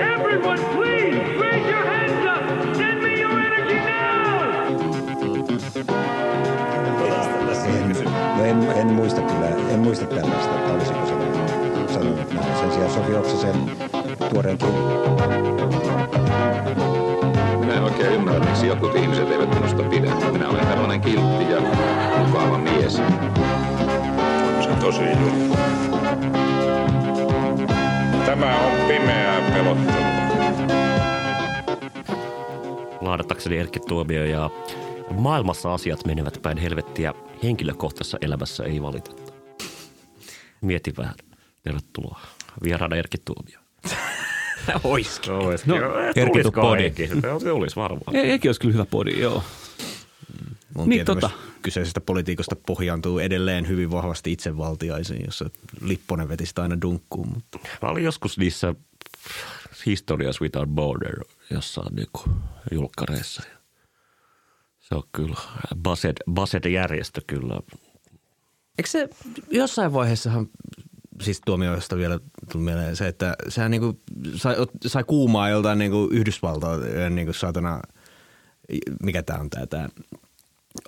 [0.00, 2.42] Everyone, please raise your hands up.
[2.76, 4.62] Send me your energy now.
[8.36, 11.12] No en, en muista kyllä, en muista tällaista, että olisiko se
[11.92, 12.56] sanonut näin.
[12.58, 13.70] Sen sijaan Sofi Oksasen
[14.30, 14.58] tuoreen.
[17.60, 20.10] Minä en oikein ymmärrä, miksi jotkut ihmiset eivät minusta pidä.
[20.32, 21.60] Minä olen tällainen kiltti ja
[22.26, 22.98] mukava mies.
[24.56, 25.91] On se tosi juttu.
[28.26, 30.12] Tämä on pimeää pelottelua.
[33.00, 34.50] laadatakseni Erkki Tuomio ja
[35.10, 37.14] maailmassa asiat menevät päin helvettiä.
[37.42, 39.32] Henkilökohtaisessa elämässä ei valiteta.
[40.60, 41.14] Mieti vähän.
[41.62, 42.20] Tervetuloa.
[42.62, 43.58] Vieraana Erkki Tuomio.
[44.84, 45.32] Oiskin.
[45.32, 45.80] No,
[46.16, 46.92] Erkki Podi.
[47.42, 48.16] Se olisi varmaan.
[48.16, 49.42] Ei, eikin olisi kyllä hyvä podi, joo.
[50.74, 51.30] Mun Niin, tota.
[51.62, 57.28] Kyseisestä politiikosta pohjaantuu edelleen hyvin vahvasti itsevaltiaisiin, jossa Lipponen veti sitä aina dunkkuun.
[57.28, 58.74] Mutta Mä olin joskus niissä
[59.86, 62.22] Historias Without Border jossain niinku
[62.70, 63.42] julkkareissa.
[63.50, 63.56] Ja
[64.80, 65.36] Se on kyllä,
[65.82, 67.60] Based, Based-järjestö kyllä.
[68.78, 69.08] Eikö se
[69.50, 70.48] jossain vaiheessahan,
[71.22, 72.20] siis tuomioista vielä
[72.52, 73.98] tuli mieleen se, että sehän niinku
[74.34, 77.80] sai, sai kuumaa joltain niinku Yhdysvaltojen niinku saatana,
[79.02, 79.88] mikä tämä on tämä, tää,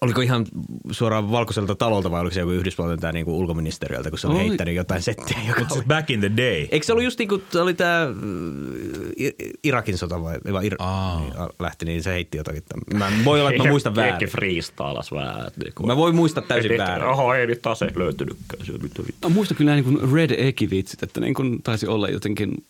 [0.00, 0.46] Oliko ihan
[0.90, 4.74] suoraan valkoiselta talolta vai oliko se joku Yhdysvaltojen tämä niinku ulkoministeriöltä, kun se oli heittänyt
[4.74, 6.66] jotain settiä, joka Mutta oli siis back in the day.
[6.70, 8.06] Eikö se ollut just niin kuin oli tämä
[9.64, 10.76] Irakin sota vai, vai Ir-
[11.20, 12.62] niin, a- lähti, niin se heitti jotakin.
[12.94, 14.28] Mä voi olla, että mä muistan Ehkä väärin.
[14.28, 15.46] freestylas vähän.
[15.64, 17.06] Niinku, Mä voin muistaa täysin et- väärin.
[17.08, 17.62] Oho, ei nyt
[17.96, 18.66] löytynytkään.
[18.66, 19.28] Se on mitä vittu.
[19.28, 22.64] Mä muistan kyllä niin kuin Red Eki-vitsit, että niin kuin taisi olla jotenkin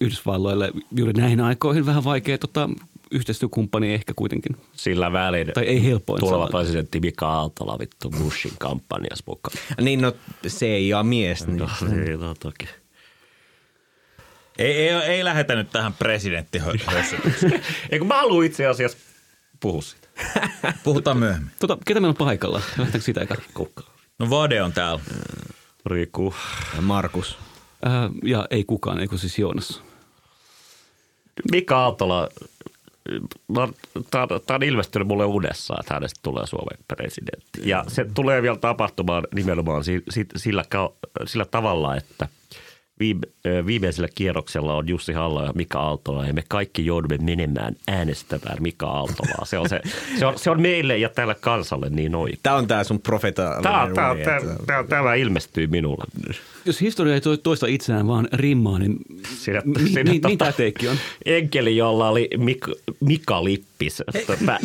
[0.00, 2.68] Yhdysvalloille juuri näihin aikoihin vähän vaikea tota,
[3.12, 4.56] yhteistyökumppani ehkä kuitenkin.
[4.72, 9.56] Sillä välin Tai ei helpoin tuleva presidentti Mika Aaltola vittu Bushin kampanjas mukaan.
[9.80, 10.12] Niin no
[10.48, 11.46] CIA-mies.
[11.46, 11.58] Niin.
[11.58, 11.68] No,
[12.06, 12.68] ei, no toki.
[14.58, 17.22] Ei, ei, ei lähetä nyt tähän presidenttihössötykseen.
[17.90, 18.98] Ei kun mä haluan itse asiassa
[19.60, 20.08] puhua siitä.
[20.84, 21.50] Puhutaan myöhemmin.
[21.58, 22.58] Tota, ketä meillä on paikalla?
[22.58, 23.34] Lähdetäänkö sitä eka?
[23.54, 23.82] Kuka?
[24.18, 25.02] No Vade on täällä.
[25.86, 26.34] Riku.
[26.76, 27.38] Ja Markus.
[27.86, 27.92] Äh,
[28.24, 29.82] ja ei kukaan, eikö siis Joonas.
[31.52, 32.28] Mika Aaltola,
[34.10, 34.26] tämä
[34.56, 37.60] on ilmestynyt mulle unessa, että hänestä tulee Suomen presidentti.
[37.68, 40.64] Ja se tulee vielä tapahtumaan nimenomaan si- si- sillä,
[41.26, 42.28] sillä tavalla, että
[43.66, 48.86] viimeisellä kierroksella on Jussi halla ja Mika Aaltola ja me kaikki joudumme menemään äänestämään Mika
[48.86, 49.44] Aaltolaa.
[49.44, 49.80] Se on, se,
[50.18, 52.38] se on, se on meille ja tälle kansalle niin oikein.
[52.42, 53.42] Tämä on tämä sun profeta.
[53.62, 56.04] Tämä, tämä, tämä, tämä, tämä ilmestyy minulle.
[56.64, 58.96] Jos historia ei to- toista itseään vaan rimmaa, niin
[59.38, 60.96] Siinä, mi- siinä mi- tota- mitä teikki on?
[61.26, 64.58] Enkeli, jolla oli Mik- Mika Lippis, tota,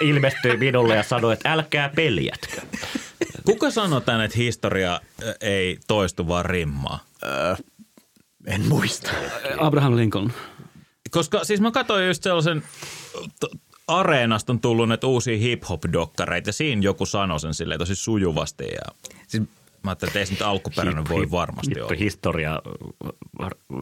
[0.00, 2.60] ilmestyi minulle ja sanoi, että älkää peljätkö.
[3.44, 5.00] Kuka sanoi tänne, että historia
[5.40, 6.98] ei toistu vaan rimmaa?
[8.46, 9.10] En muista.
[9.58, 10.32] Abraham Lincoln.
[11.10, 12.62] Koska siis mä katsoin just sellaisen,
[13.40, 18.64] t- Areenasta on tullut näitä uusia hip-hop-dokkareita ja siinä joku sanoi sen silleen tosi sujuvasti
[18.64, 19.42] ja Siis,
[19.82, 21.96] mä ajattelin, että ei se nyt alkuperäinen voi varmasti Vittu, olla.
[21.98, 22.62] historia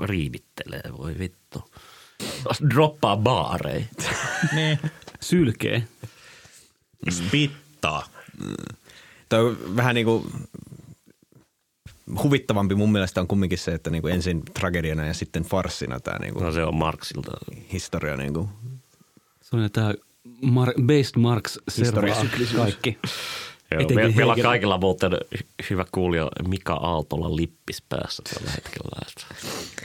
[0.02, 1.70] riivittelee, voi vittu.
[2.74, 3.86] Droppaa baarei.
[4.54, 4.78] Niin,
[5.20, 5.88] Sylkee.
[7.10, 8.06] spittaa.
[9.28, 10.26] toi on vähän niin kuin
[12.22, 16.18] huvittavampi mun mielestä on kumminkin se, että niin kuin ensin tragediana ja sitten farssina tämä
[16.18, 17.32] niin kuin No se on Marksilta.
[17.72, 18.16] historia.
[18.16, 18.48] Niin kuin.
[19.42, 19.92] Se on tämä
[20.44, 22.26] Mar- Based Marks servaa
[22.56, 22.98] kaikki.
[23.70, 28.50] Joo, Etenkin me, meillä on kaikilla muuten hy- hyvä kuulija Mika Aaltola lippis päässä tällä
[28.50, 28.88] hetkellä.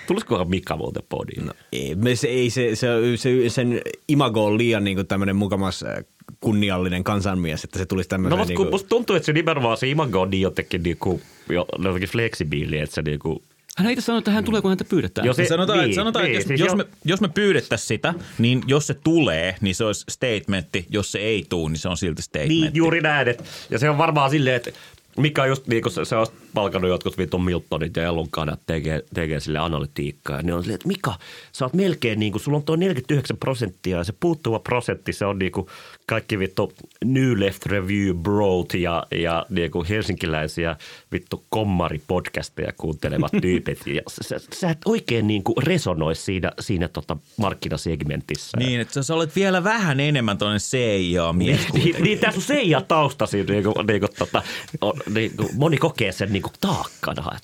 [0.07, 1.45] Tulisikohan Mika muuten podiin?
[1.45, 1.53] No.
[1.71, 6.03] Ei, se, ei se, se, se, sen imago on liian niin tämmöinen mukamas äh,
[6.39, 9.33] kunniallinen kansanmies, että se tulisi No tämmöinen mutta niin kun kuin, musta tuntuu, että se
[9.33, 13.43] nimenomaan se imago on niin jotenkin, niinku, jo, jotenkin fleksibiili, että se niinku,
[13.77, 15.27] Hän ei itse sanonut, että hän tulee, kun häntä pyydetään.
[15.27, 17.27] Jos ei- Sanotaan, niin, että, sanotaan, niin, että siis jos, jos, jo- me, jos me
[17.27, 20.85] pyydettäisiin sitä, niin jos se tulee, niin se olisi statementti.
[20.89, 22.61] Jos se ei tule, niin se on silti statementti.
[22.61, 23.27] Niin, juuri näin.
[23.27, 24.71] Et, ja se on varmaan silleen, että
[25.17, 29.39] mikä just niin kuin se, se on palkannut jotkut vitun Miltonit ja Elunkanat tekee, tekee
[29.39, 30.41] sille analytiikkaa.
[30.41, 31.13] Ne on silleen, että Mika,
[31.51, 35.25] sä oot melkein niin kuin, sulla on tuo 49 prosenttia ja se puuttuva prosentti, se
[35.25, 35.67] on niin kuin
[36.05, 36.73] kaikki vittu
[37.05, 40.75] New Left Review Broad ja, ja niin kuin helsinkiläisiä
[41.11, 43.87] vittu kommari-podcasteja kuuntelevat tyypit.
[43.87, 48.57] Ja sä, sä, sä et oikein niin kuin resonoi siinä, siinä tota markkinasegmentissä.
[48.57, 51.73] Niin, että sä olet vielä vähän enemmän toinen CIA-mies.
[51.73, 54.43] Niin, niin tässä on Seija taustasi, niin kuin, niin kuin, tota,
[54.81, 57.39] on, niin kuin, moni kokee sen niin kuin taakkana.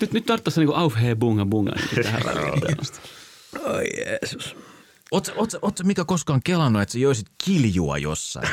[0.00, 2.22] Nyt, nyt tarvittaisiin niin auf he bunga bunga niin tähän.
[3.64, 4.56] Oi Jeesus.
[5.12, 8.48] Ootko Mika koskaan kelannut, että sä joisit kiljua jossain?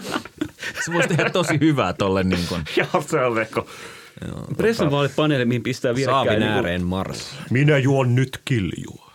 [0.84, 2.62] se voisi tehdä tosi hyvää tolle niin kuin.
[2.76, 3.66] ja se on niin kuin,
[4.56, 6.40] Pressan vaalipaneeli, mihin pistää Saavin vierekkäin.
[6.40, 7.30] Niin ääreen Mars.
[7.50, 9.12] Minä juon nyt kiljua.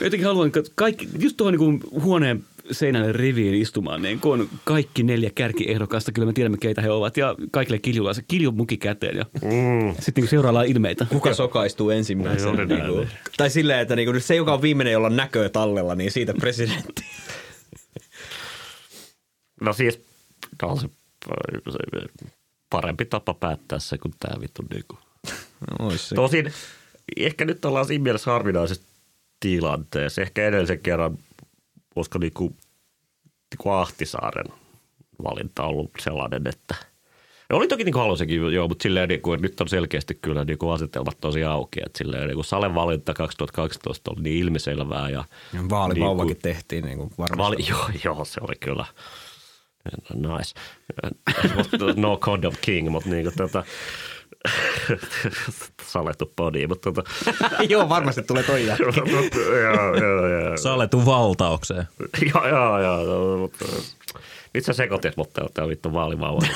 [0.00, 5.02] jotenkin haluan kat- kaikki, just tuohon niin huoneen seinälle riviin istumaan, niin kun on kaikki
[5.02, 9.26] neljä kärkiehdokasta, kyllä me tiedämme keitä he ovat, ja kaikille kiljulla se kiljumuki käteen, ja
[9.42, 9.94] mm.
[10.00, 11.06] sitten niin seuraillaan ilmeitä.
[11.10, 12.64] Kuka sokaistuu ensimmäisenä?
[12.64, 16.34] Niin tai silleen, että niinku, se, joka on viimeinen, jolla on näköä tallella, niin siitä
[16.34, 17.04] presidentti.
[19.60, 20.00] No siis,
[20.62, 20.88] on se,
[21.70, 21.78] se
[22.70, 24.98] parempi tapa päättää se kuin tämä vittu niinku.
[25.96, 26.14] Se.
[26.14, 26.52] Tosin
[27.16, 28.86] ehkä nyt ollaan siinä mielessä harvinaisessa
[29.40, 30.22] tilanteessa.
[30.22, 31.18] Ehkä edellisen kerran,
[31.96, 32.56] koska niinku,
[33.52, 34.46] niinku Ahtisaaren
[35.24, 36.74] valinta on ollut sellainen, että
[37.50, 40.44] ja oli toki niin kuin halusinkin, joo, mutta silleen, niin kuin, nyt on selkeästi kyllä
[40.44, 41.80] niin kuin asetelmat tosi auki.
[41.86, 45.10] Että silleen, niin kuin Salen valinta 2012 oli niin ilmiselvää.
[45.10, 45.24] Ja,
[45.70, 47.38] Vaalivauvakin niin kuin- tehtiin niin kuin varmasti.
[47.38, 48.86] Vali, joo, joo, se oli kyllä
[50.14, 50.60] nice.
[52.00, 53.64] no condom king, mutta niinku tota,
[55.92, 57.10] salettu body, mutta tota,
[57.68, 58.94] Joo, varmasti tulee toi jälkeen.
[59.62, 60.56] joo, joo, joo.
[60.56, 61.84] Saletun valtaukseen.
[62.34, 63.64] Joo, joo, joo, mutta
[64.54, 66.46] nyt sä sekoitit, mutta tämä vittu vaalivauva.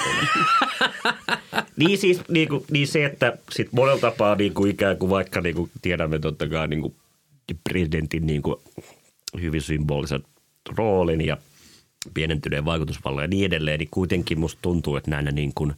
[1.77, 5.41] niin siis niin, kuin, niin se, että sit monella tapaa niin kuin ikään kuin vaikka
[5.41, 6.95] niin kuin tiedämme totta kai niin kuin
[7.65, 8.57] presidentin niin kuin
[9.41, 10.25] hyvin symbolisen
[10.77, 11.37] roolin ja
[12.15, 15.73] pienentyneen vaikutusvallan ja niin edelleen, niin kuitenkin musta tuntuu, että näinä niin kuin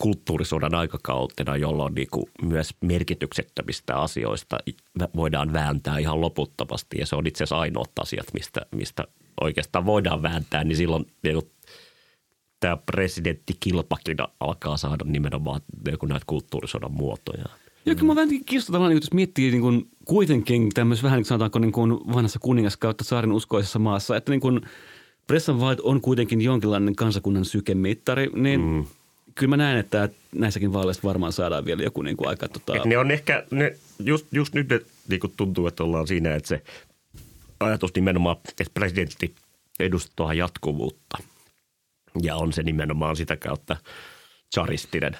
[0.00, 4.58] kulttuurisodan aikakautena, jolloin niin kuin myös merkityksettömistä asioista
[5.16, 6.98] voidaan vääntää ihan loputtomasti.
[6.98, 9.04] Ja se on itse asiassa ainoat asiat, mistä, mistä
[9.40, 11.50] oikeastaan voidaan vääntää, niin silloin niin kuin
[12.60, 17.44] tämä presidenttikilpakin alkaa saada nimenomaan niin kuin näitä kulttuurisodan muotoja.
[17.86, 18.44] Joo, kyllä mä vähän niin,
[18.94, 23.04] jos miettii niin kuin, kuitenkin tämmöisessä vähän niin kuin sanotaanko niin kuin vanhassa kuningas kautta
[23.04, 24.60] saaren uskoisessa maassa, että niin kuin
[25.26, 28.84] pressan vaalit on kuitenkin jonkinlainen kansakunnan sykemittari, niin mm.
[29.34, 32.84] Kyllä mä näen, että näissäkin vaaleissa varmaan saadaan vielä joku niin kuin aika tota, Et
[32.84, 36.48] ne on ehkä, ne, just, just nyt ne, niin kuin tuntuu, että ollaan siinä, että
[36.48, 36.62] se
[37.60, 39.34] ajatus nimenomaan, että presidentti
[39.80, 41.18] edustaa jatkuvuutta.
[42.22, 43.76] Ja on se nimenomaan sitä kautta
[44.54, 45.16] charistinen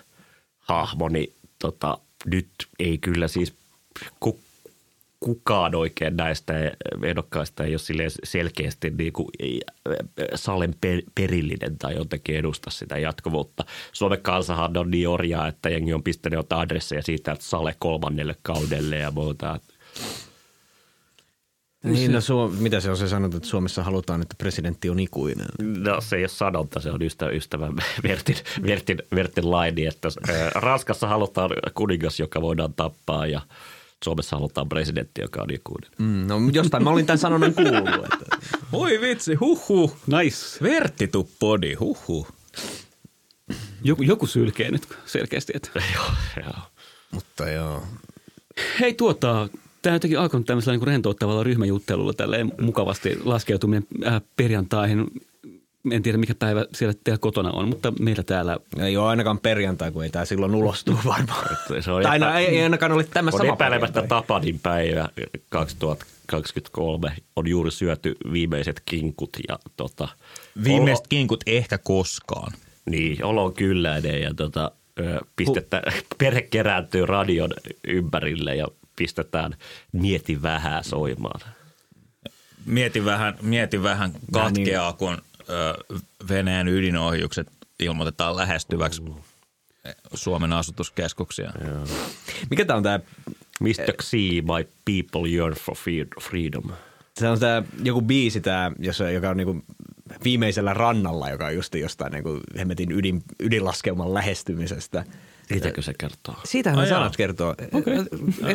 [0.58, 2.48] hahmo, niin tota, nyt
[2.78, 3.54] ei kyllä siis
[4.20, 4.40] ku,
[5.20, 6.54] kukaan oikein näistä
[7.04, 9.28] ehdokkaista ei ole silleen selkeästi niin kuin,
[10.34, 13.64] Salen per, perillinen tai jotenkin edusta sitä jatkuvuutta.
[13.92, 18.36] Suomen kansahan on niin orjaa, että jengi on pistänyt jotain adresseja siitä, että Sale kolmannelle
[18.42, 19.60] kaudelle ja muuta.
[21.84, 25.46] Niin, no, Suom- mitä se on se sanottu, että Suomessa halutaan, että presidentti on ikuinen?
[25.62, 30.08] No se ei ole sanonta, se on ystävä, ystävä Vertin, Vertin, Vertin laini, että
[30.54, 33.40] Ranskassa halutaan kuningas, joka voidaan tappaa ja
[34.04, 35.90] Suomessa halutaan presidentti, joka on ikuinen.
[35.98, 38.04] Mm, no jostain mä olin tämän sanonnan kuullut.
[38.04, 38.36] Että.
[38.72, 39.96] Oi vitsi, huhhuh.
[40.06, 40.62] nice.
[40.62, 42.28] Vertitu body, huhhuh.
[43.84, 45.52] Joku, joku sylkee nyt selkeästi.
[45.56, 45.70] Että.
[45.94, 46.62] Joo, joo.
[47.10, 47.82] Mutta joo.
[48.80, 49.48] Hei tuota,
[49.82, 55.06] tämä jotenkin alkanut tämmöisellä niin rentouttavalla ryhmäjuttelulla tälleen mukavasti laskeutuminen äh, perjantaihin.
[55.90, 59.90] En tiedä, mikä päivä siellä teillä kotona on, mutta meillä täällä Ei ole ainakaan perjantai,
[59.92, 61.56] kun ei tämä silloin ulostu varmaan.
[61.80, 64.22] Se on tai no, epä- ei, ei ainakaan ole tämä On sama epäilemättä perjantai.
[64.22, 65.08] Tapanin päivä
[65.48, 67.12] 2023.
[67.36, 70.08] On juuri syöty viimeiset kinkut ja tota,
[70.64, 72.52] Viimeiset kinkut ehkä koskaan.
[72.86, 77.50] Niin, olo on kylläinen ja tota, ö, pistetään, perhe kerääntyy radion
[77.88, 79.56] ympärille ja pistetään
[79.92, 81.40] mieti vähän soimaan.
[82.66, 85.29] Mietin vähän, mietin vähän katkeaa, kun ö,
[86.28, 89.02] Venäjän ydinohjukset ilmoitetaan lähestyväksi
[90.14, 91.52] Suomen asutuskeskuksia.
[92.50, 93.00] Mikä tämä on tämä?
[93.60, 93.92] Mr.
[93.96, 95.76] X, my people yearn for
[96.20, 96.64] freedom.
[97.16, 99.62] Se on tämä joku biisi, tää, jossa, joka on niinku
[100.24, 105.04] viimeisellä rannalla, joka on just jostain niinku hemmetin ydin, ydinlaskelman lähestymisestä.
[105.54, 106.34] Sitäkö se kertoo?
[106.44, 106.86] Siitähän jaa.
[106.98, 107.54] sanat kertoo.
[107.72, 107.94] Okay.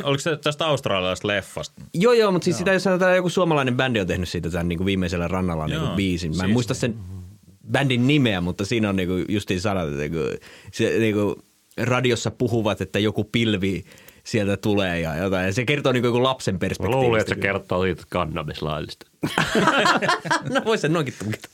[0.03, 1.81] Oliko se tästä australialaisesta leffasta?
[1.93, 4.85] Joo, joo, mutta siis sitä jos sanotaan, joku suomalainen bändi on tehnyt siitä tämän niinku
[4.85, 6.31] viimeisellä rannalla niinku Joo, biisin.
[6.31, 6.95] Mä en siis- muista sen
[7.71, 10.19] bändin nimeä, mutta siinä on niinku justiin sanat, että niinku,
[10.71, 11.43] se, niinku,
[11.77, 13.83] radiossa puhuvat, että joku pilvi
[14.23, 15.45] sieltä tulee ja jotain.
[15.45, 17.01] Ja se kertoo niinku joku lapsen Mä perspektiivistä.
[17.05, 19.05] luulin, että se kertoo siitä kannabislaillista.
[20.53, 21.47] no voi sen noinkin tulkita.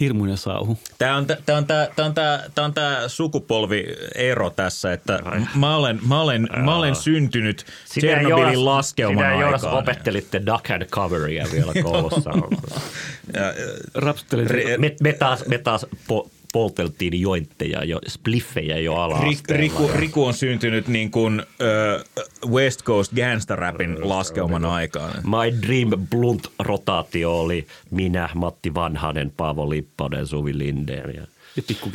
[0.00, 0.78] Hirmuinen sauhu.
[0.98, 5.18] Tämä on, tämä on, tämä, tämä on, tämä, tämä on tämä sukupolviero tässä, että
[5.54, 9.82] mä olen, mä olen, mä olen syntynyt Tchernobylin laskelman Sinä Joonas aikaan.
[9.82, 12.30] opettelitte duck and coveria vielä koulussa.
[13.94, 19.54] Rapsuttelin Ri- me, me, taas, me taas po, polteltiin jointteja jo, spliffejä jo ala Rik-
[19.56, 22.04] Riku, Riku on syntynyt niin kuin ö,
[22.48, 25.12] West Coast gangsta rapin laskelman aikaan.
[25.24, 31.26] My Dream Blunt rotaatio oli minä, Matti Vanhanen, Paavo Lipponen, Suvi Lindeen ja
[31.56, 31.94] ja pikku G.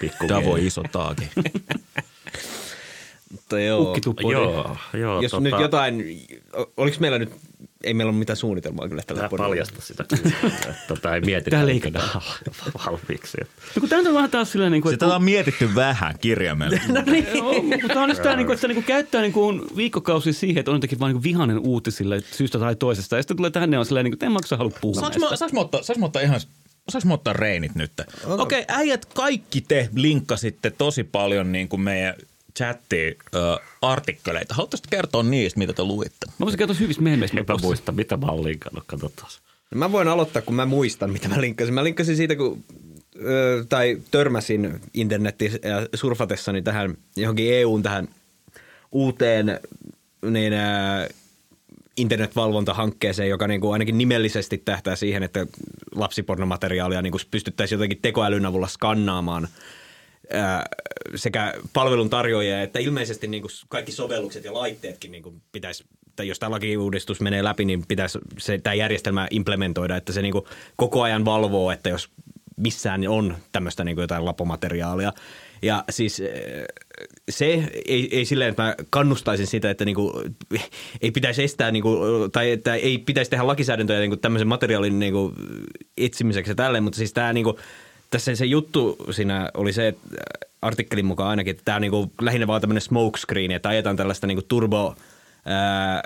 [0.00, 0.66] Pikku Davo gay.
[0.66, 1.28] iso taaki.
[3.32, 3.96] Mutta joo.
[4.20, 5.22] Joo, joo.
[5.22, 6.04] Jos tota, nyt jotain,
[6.76, 7.32] oliko meillä nyt,
[7.84, 9.48] ei meillä ole mitään suunnitelmaa kyllä tällä podilla.
[9.48, 10.02] paljasta sitä.
[10.02, 10.16] että
[10.88, 11.56] Tota ei mietitä.
[11.56, 12.22] Tää leikataan.
[12.86, 13.38] Valmiiksi.
[13.40, 16.92] No kun tämä on vähän taas silleen, niin kuin, Sitä on mietitty vähän kirjaimellisesti.
[17.38, 19.62] Joo, mutta tämä on just tämä, niin kuin, että se niin kuin käyttää niin kuin
[19.76, 23.16] viikkokausia siihen, että on jotenkin vaan niin kuin vihainen uutisille syystä tai toisesta.
[23.16, 25.32] Ja sitten tulee tänne on silleen, niin kuin, että en maksa halua puhua Saanko näistä.
[25.32, 26.40] mä, saanko mä ottaa, saanko mä ottaa ihan
[26.88, 27.92] Saanko mä ottaa reinit nyt?
[28.24, 32.14] Okei, okay, äijät kaikki te linkkasitte tosi paljon niin kuin meidän
[32.58, 34.54] chattiin ö, artikkeleita.
[34.54, 36.26] Haluaisitko kertoa niistä, mitä te luitte?
[36.26, 37.36] Mä voisin kertoa hyvistä meemeistä.
[37.38, 38.84] Eipä muista, mitä mä oon linkannut.
[38.86, 39.30] Katsotaan.
[39.74, 41.74] Mä voin aloittaa, kun mä muistan, mitä mä linkkasin.
[41.74, 42.64] Mä linkkasin siitä, kun
[43.24, 48.08] ö, tai törmäsin internetissä ja surfatessani tähän johonkin EUn tähän
[48.92, 49.60] uuteen
[50.30, 51.08] niin, ä,
[51.96, 55.46] internetvalvontahankkeeseen, joka niin kuin ainakin nimellisesti tähtää siihen, että
[55.94, 59.48] lapsipornomateriaalia niin kuin pystyttäisiin jotenkin tekoälyn avulla skannaamaan
[61.14, 65.84] sekä palvelun tarjoajia, että ilmeisesti niin kuin kaikki sovellukset ja laitteetkin niin kuin pitäisi,
[66.16, 70.32] tai jos tämä lakiuudistus menee läpi, niin pitäisi se, tämä järjestelmä implementoida, että se niin
[70.32, 70.44] kuin
[70.76, 72.10] koko ajan valvoo, että jos
[72.56, 75.12] missään on tämmöistä niin kuin jotain lapomateriaalia.
[75.62, 76.22] Ja siis
[77.30, 80.22] se ei, ei silleen, että mä kannustaisin sitä, että niinku,
[81.00, 81.98] ei pitäisi estää, niinku,
[82.32, 85.32] tai että ei pitäisi tehdä lakisäädäntöjä niinku tämmöisen materiaalin niinku,
[85.96, 87.58] etsimiseksi ja tälleen, mutta siis tämä niinku,
[88.12, 90.08] tässä se juttu siinä oli se, että
[90.62, 94.44] artikkelin mukaan ainakin, että tämä on niinku lähinnä vaan tämmöinen smokescreen, että ajetaan tällaista niinku
[94.48, 94.94] turbo
[95.44, 96.02] ää,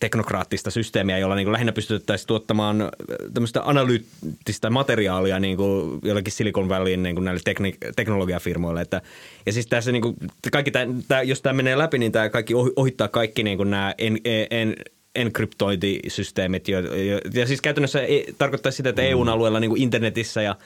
[0.00, 2.90] teknokraattista systeemiä, jolla niin lähinnä pystyttäisiin tuottamaan ää,
[3.34, 8.80] tämmöistä analyyttistä materiaalia niin kuin jollekin Silicon Valleyin niin kuin näille tekni- teknologiafirmoille.
[8.80, 9.02] Että,
[9.46, 10.16] ja siis tässä niin kuin,
[10.52, 13.70] kaikki tämä, tämä, jos tämä menee läpi, niin tämä kaikki ohi- ohittaa kaikki niin kuin
[13.70, 14.18] nämä en,
[14.50, 14.76] en,
[15.14, 16.68] enkryptointisysteemit.
[16.68, 20.56] Jo, jo, ja siis käytännössä ei, tarkoittaa sitä, että EU-alueella niin kuin internetissä ja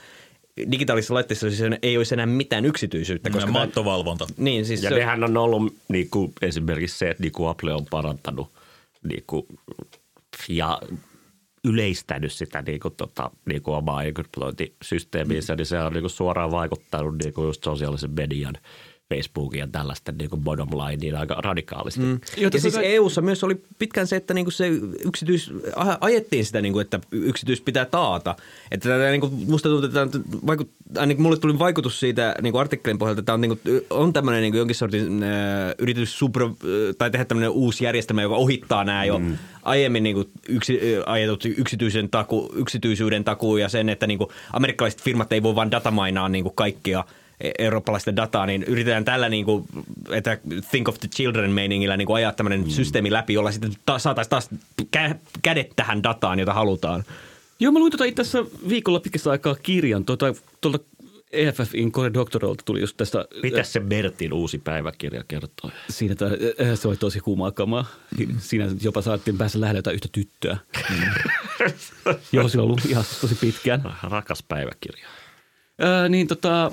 [0.72, 3.30] digitaalisissa laitteissa siis ei olisi enää mitään yksityisyyttä.
[3.30, 4.26] Koska tämä- mattovalvonta.
[4.36, 7.74] niin, siis Ja se, nehän on ollut niin kuin, esimerkiksi se, että niin kuin Apple
[7.74, 8.52] on parantanut
[9.08, 9.46] niin kuin,
[10.48, 10.80] ja
[11.64, 16.50] yleistänyt sitä niin kuin, tota, niin kuin omaa enkryptointisysteemiinsä, niin se on niin kuin, suoraan
[16.50, 18.54] vaikuttanut niin kuin just sosiaalisen median,
[19.14, 22.00] Facebookin ja tällaisten niin kuin bottom lineen aika radikaalisti.
[22.00, 22.20] Mm.
[22.36, 24.68] Ja siis EUssa myös oli pitkään se, että niinku se
[25.04, 25.52] yksityis,
[26.00, 28.36] ajettiin sitä, niinku, että yksityis pitää taata.
[28.70, 32.98] Että tätä, niinku, musta tuntuu, että tämä vaikut, ainakin mulle tuli vaikutus siitä niinku artikkelin
[32.98, 33.58] pohjalta, että tämä on, niinku,
[33.90, 35.28] on tämmöinen niinku jonkin sortin äh,
[35.78, 36.50] yritys super, äh,
[36.98, 39.38] tai tehdä tämmöinen uusi järjestelmä, joka ohittaa nämä jo mm.
[39.62, 45.32] aiemmin niinku, yksi, äh, ajetut yksityisen taku, yksityisyyden takuu ja sen, että niinku, amerikkalaiset firmat
[45.32, 47.04] ei voi vaan datamainaa niinku, kaikkia
[47.40, 49.64] e- eurooppalaisten dataa, niin yritetään tällä niin kuin,
[50.10, 50.38] että
[50.70, 52.70] think of the children meiningillä niin kuin ajaa tämmöinen mm.
[52.70, 54.50] systeemi läpi, jolla sitten ta- saataisiin taas
[54.96, 57.04] kä- kädet tähän dataan, jota halutaan.
[57.60, 60.04] Joo, mä luin tuota itse asiassa viikolla pitkästä aikaa kirjan.
[60.04, 60.78] Tuota, tuolta
[61.32, 63.24] EFFin Core Doctoralta tuli just tästä.
[63.42, 65.70] Mitä se Bertin uusi päiväkirja kertoo?
[65.90, 67.84] Siinä tää, äh, se oli tosi kuumaa kamaa.
[68.38, 70.56] Siinä jopa saatiin päässä lähellä jotain yhtä tyttöä.
[72.32, 73.82] Joo, sillä on ollut ihan tosi pitkään.
[74.02, 75.06] Rakas päiväkirja.
[75.78, 76.72] Ää, niin tota,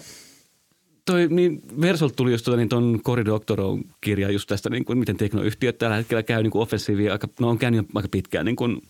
[1.06, 4.98] toi, niin Versolta tuli just tota, niin ton Cory Doctorow kirja just tästä, niin kuin,
[4.98, 8.56] miten teknoyhtiöt tällä hetkellä käy niin kuin offensiivia, aika, no on käynyt aika pitkään niin
[8.56, 8.82] kuin,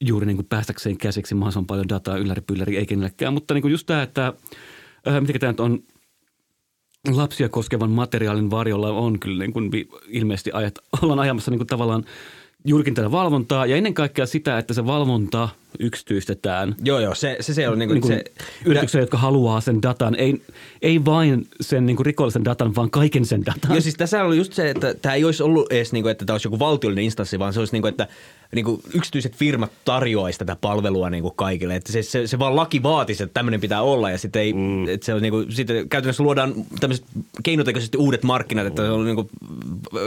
[0.00, 3.34] juuri niin kuin päästäkseen käsiksi mahdollisimman paljon dataa ylläri pylläri, ei kenellekään.
[3.34, 4.32] Mutta niin kuin just tämä, että
[5.06, 5.82] ää, miten tämä nyt on
[7.10, 9.70] lapsia koskevan materiaalin varjolla on kyllä niin kuin
[10.08, 12.04] ilmeisesti ajat, ollaan ajamassa niin kuin tavallaan
[12.64, 15.48] juurikin tätä valvontaa ja ennen kaikkea sitä, että se valvonta
[15.80, 19.60] yksityistetään Joo, joo, se, se, se on niin kuin, niin kuin se, yrityksiä, jotka haluaa
[19.60, 20.42] sen datan, ei,
[20.82, 23.70] ei vain sen niin kuin rikollisen datan, vaan kaiken sen datan.
[23.70, 26.24] Joo, siis tässä oli just se, että tämä ei olisi ollut edes, niin kuin, että
[26.24, 28.08] tämä olisi joku valtiollinen instanssi, vaan se olisi niin kuin, että
[28.54, 31.76] niin kuin yksityiset firmat tarjoaisi tätä palvelua niin kuin kaikille.
[31.76, 34.88] Että se, se, se vaan laki vaatisi, että tämmöinen pitää olla ja sitten, ei, mm.
[34.88, 37.06] että se on niin kuin, sitten käytännössä luodaan tämmöiset
[37.42, 39.28] keinotekoisesti uudet markkinat, että se on niin kuin,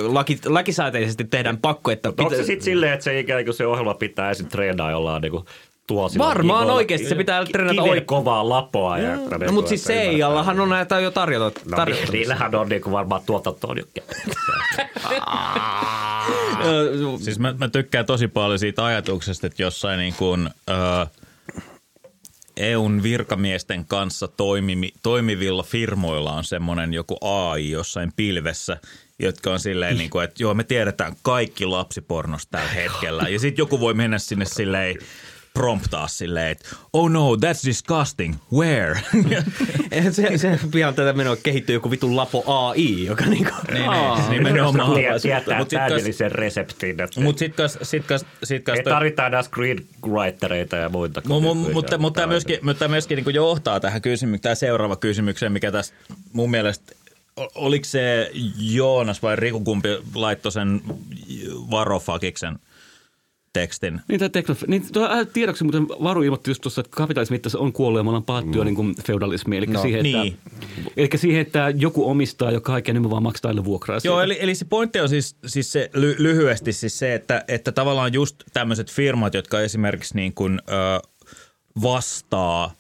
[0.08, 3.94] laki, lakisääteisesti tehdään pakko, että Onko se sitten silleen, että se ikään kuin se ohjelma
[3.94, 5.44] pitää ensin treenaa jollain niin
[5.88, 8.06] tuosilla Varmaan kivoilla- oikeasti se pitää treenata oikein.
[8.06, 8.98] kovaa lapoa.
[8.98, 9.84] Ja, ne- No, mutta siis.
[9.84, 11.60] Seijallahan on näitä jo tarjota.
[11.66, 12.02] No, tarjota.
[12.02, 13.84] niin, niillähän on niin kuin varmaan tuotantoon jo
[17.24, 20.74] Siis mä, mä tykkään tosi paljon siitä ajatuksesta, että jossain niin kuin, ö,
[22.58, 28.78] EUn virkamiesten kanssa toimimi, toimivilla firmoilla on semmoinen joku AI jossain pilvessä,
[29.20, 33.24] jotka on silleen, niin kuin, että joo, me tiedetään kaikki lapsipornosta tällä hetkellä.
[33.30, 34.96] Ja sitten joku voi mennä sinne silleen
[35.58, 39.02] promptaa silleen, että oh no, that's disgusting, where?
[39.92, 43.52] Eihän se, se pian tätä menoa kehittyy joku vitun Lapo AI, joka niinku...
[43.74, 43.90] niin,
[44.30, 44.94] niin, nimenomaan.
[44.94, 47.02] Tie- Tietää Mut sit kas- täydellisen reseptin.
[47.02, 51.22] Että Mut sit kas, sit kas, sit kas ei tarvita enää screenwritereita ja muita.
[51.26, 55.52] Mu- mu- Mutta, mutta tämä myöskin, mutta myöskin niin johtaa tähän kysymykseen, tämä seuraava kysymykseen,
[55.52, 55.94] mikä tässä
[56.34, 56.94] mun mielestä,
[57.56, 60.82] oliko se Joonas vai Riku, kumpi laittoi sen
[61.72, 62.60] varofakiksen
[63.60, 64.02] tekstin?
[64.08, 67.60] Niin, tämä tekno, niin tuo, äh, tiedoksi muuten Varu ilmoitti just tuossa, että kapitalismi asiassa
[67.60, 69.58] on kuollut ja me ollaan pahattu jo niin kuin feudalismi.
[69.58, 70.38] Eli, No, siihen, että, niin.
[70.98, 74.00] eli siihen, että joku omistaa jo kaiken, niin me vaan maksaa aina vuokraa.
[74.04, 74.24] Joo, siitä.
[74.24, 78.14] eli, eli se pointti on siis, siis se, ly, lyhyesti siis se, että, että tavallaan
[78.14, 81.08] just tämmöiset firmat, jotka esimerkiksi niin kuin, ö,
[81.82, 82.74] vastaa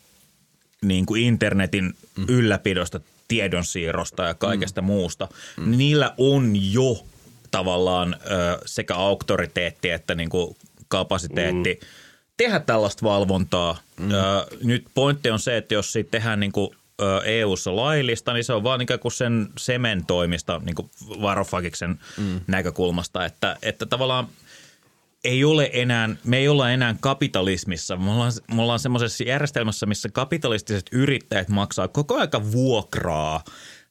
[0.81, 1.83] niin kuin internetin
[2.17, 2.25] mm.
[2.27, 4.85] ylläpidosta, tiedonsiirrosta ja kaikesta mm.
[4.85, 5.63] muusta, mm.
[5.69, 7.05] niin niillä on jo
[7.51, 10.55] tavallaan ö, sekä auktoriteetti että niin kuin
[10.87, 11.87] kapasiteetti mm.
[12.37, 13.77] tehdä tällaista valvontaa.
[13.99, 14.11] Mm.
[14.11, 14.15] Ö,
[14.63, 16.69] nyt pointti on se, että jos siitä tehdään niin kuin
[17.25, 20.89] EU-ssa laillista, niin se on vaan ikään kuin sen sementoimista niin kuin
[21.21, 22.41] Varofagiksen mm.
[22.47, 24.27] näkökulmasta, että, että tavallaan
[25.23, 27.95] ei ole enää, me ei olla enää kapitalismissa.
[27.95, 33.43] Me ollaan, me ollaan semmoisessa järjestelmässä, missä kapitalistiset yrittäjät maksaa koko aika vuokraa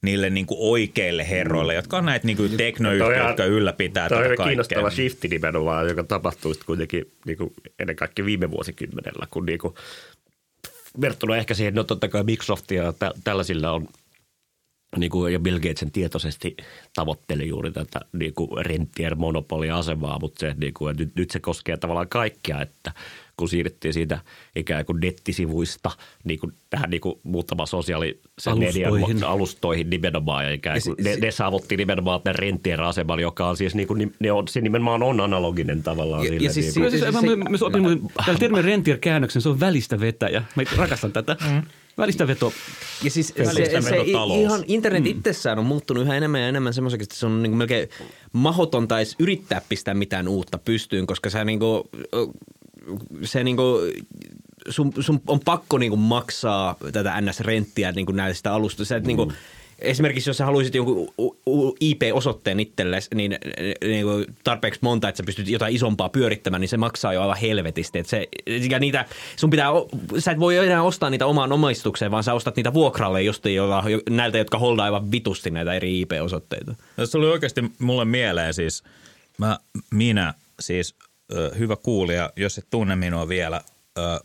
[0.02, 4.30] niille niin kuin oikeille herroille, jotka on näitä niin kuin teknoyhtiöitä, jotka ylläpitää Tämä tätä
[4.30, 4.46] on kaikkea.
[4.46, 9.58] kiinnostava shifti nimenomaan, joka tapahtui sitten kuitenkin niin kuin ennen kaikkea viime vuosikymmenellä, kun niin
[9.58, 9.74] kuin,
[11.00, 13.88] verrattuna ehkä siihen, no totta kai Microsoft ja tä, tällaisilla on
[14.96, 16.56] niin kuin, ja Bill Gatesin tietoisesti
[16.94, 18.50] tavoitteli juuri tätä niin kuin
[19.16, 22.92] monopoliasemaa, mutta se, niin kuin, nyt, nyt se koskee tavallaan kaikkia, että
[23.36, 24.18] kun siirryttiin siitä
[24.56, 25.90] ikään kuin nettisivuista
[26.24, 29.22] niin kuin tähän niin kuin muutama sosiaalisen median Alustoihin.
[29.22, 33.56] mo- alustoihin nimenomaan ja ikään kuin ne, ne saavutti nimenomaan tämän rentien aseman, joka on
[33.56, 36.24] siis niin kuin, ne on, se nimenomaan on analoginen tavallaan.
[36.24, 38.38] Ja- sille, ja siis niin kuin, Kyllä, siis, se- mä, mä, mä otin muuten tällä
[38.38, 40.42] termin rentier-käännöksen, se on välistä vetäjä.
[40.56, 41.36] Mä rakastan tätä.
[41.50, 41.62] Mm.
[41.98, 42.52] Välistä veto.
[43.04, 43.44] Ja siis se,
[43.80, 43.96] se,
[44.36, 47.88] ihan internet itsessään on muuttunut yhä enemmän ja enemmän semmoiseksi, että se on niin melkein
[48.32, 51.82] mahdotonta edes yrittää pistää mitään uutta pystyyn, koska sä niin kuin,
[53.22, 53.92] se niin kuin,
[54.68, 58.84] sun, sun on pakko niin kuin maksaa tätä NS-renttiä niin kuin näistä alusta.
[58.84, 59.32] Sä et niin kuin,
[59.78, 61.08] Esimerkiksi jos sä haluaisit jonkun
[61.80, 63.38] IP-osoitteen itsellesi, niin,
[63.80, 64.06] niin
[64.44, 67.98] tarpeeksi monta, että sä pystyt jotain isompaa pyörittämään, niin se maksaa jo aivan helvetisti.
[67.98, 68.28] Että se,
[68.70, 69.04] ja niitä,
[69.36, 69.68] sun pitää,
[70.18, 73.84] sä et voi enää ostaa niitä omaan omistukseen, vaan sä ostat niitä vuokralle jostain jolla,
[74.10, 76.74] näiltä, jotka holdaa aivan vitusti näitä eri IP-osoitteita.
[76.96, 78.82] Tässä oli oikeasti mulle mieleen siis,
[79.38, 79.58] mä,
[79.90, 80.94] minä siis,
[81.58, 83.60] hyvä kuulija, jos et tunne minua vielä,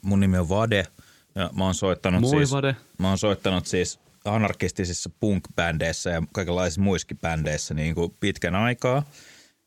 [0.01, 0.87] mun nimi on Vade
[1.35, 2.75] ja mä oon soittanut Moi, siis, Vade.
[2.97, 9.03] mä oon soittanut siis anarkistisissa punk-bändeissä ja kaikenlaisissa muissakin bändeissä niin kuin pitkän aikaa.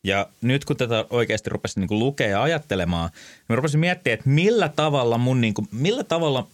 [0.04, 4.18] Ja nyt kun tätä oikeasti rupesin niin kuin lukea ja ajattelemaan, niin mä rupesin miettimään,
[4.18, 6.46] että millä tavalla mun, niin kuin, millä tavalla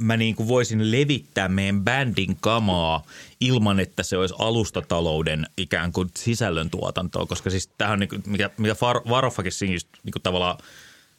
[0.00, 3.02] mä niin kuin voisin levittää meidän bändin kamaa
[3.40, 8.50] ilman, että se olisi alustatalouden ikään kuin sisällöntuotantoa, koska siis tämähän on niin kuin, mikä,
[8.58, 10.58] mikä Far- Varoufakissa just niin kuin tavallaan,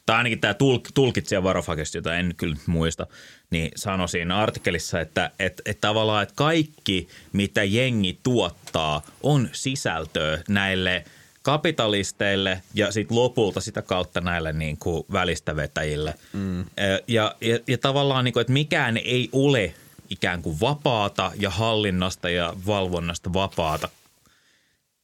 [0.06, 3.06] tai ainakin tämä tulk, tulkitsija Varoufakista, jota en kyllä muista,
[3.50, 10.38] niin sanoi siinä artikkelissa, että, että, että tavallaan, että kaikki, mitä jengi tuottaa, on sisältöä
[10.48, 11.04] näille
[11.42, 16.14] kapitalisteille ja sitten lopulta sitä kautta näille niin kuin välistävetäjille.
[16.32, 16.64] Mm.
[17.06, 19.74] Ja, ja, ja tavallaan, niin kuin, että mikään ei ole
[20.10, 23.88] ikään kuin vapaata ja hallinnasta ja valvonnasta vapaata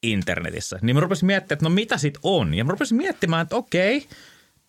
[0.02, 0.78] internetissä.
[0.82, 2.54] Niin mä rupesin miettimään, että no mitä sit on?
[2.54, 4.06] Ja mä rupesin miettimään, että okei,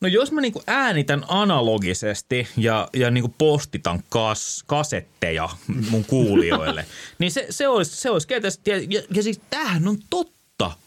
[0.01, 5.49] no jos mä niinku äänitän analogisesti ja, ja niinku postitan kas, kasetteja
[5.89, 6.85] mun kuulijoille,
[7.19, 8.27] niin se, se olisi, se olisi.
[8.65, 10.38] Ja, ja, ja siis tämähän on totta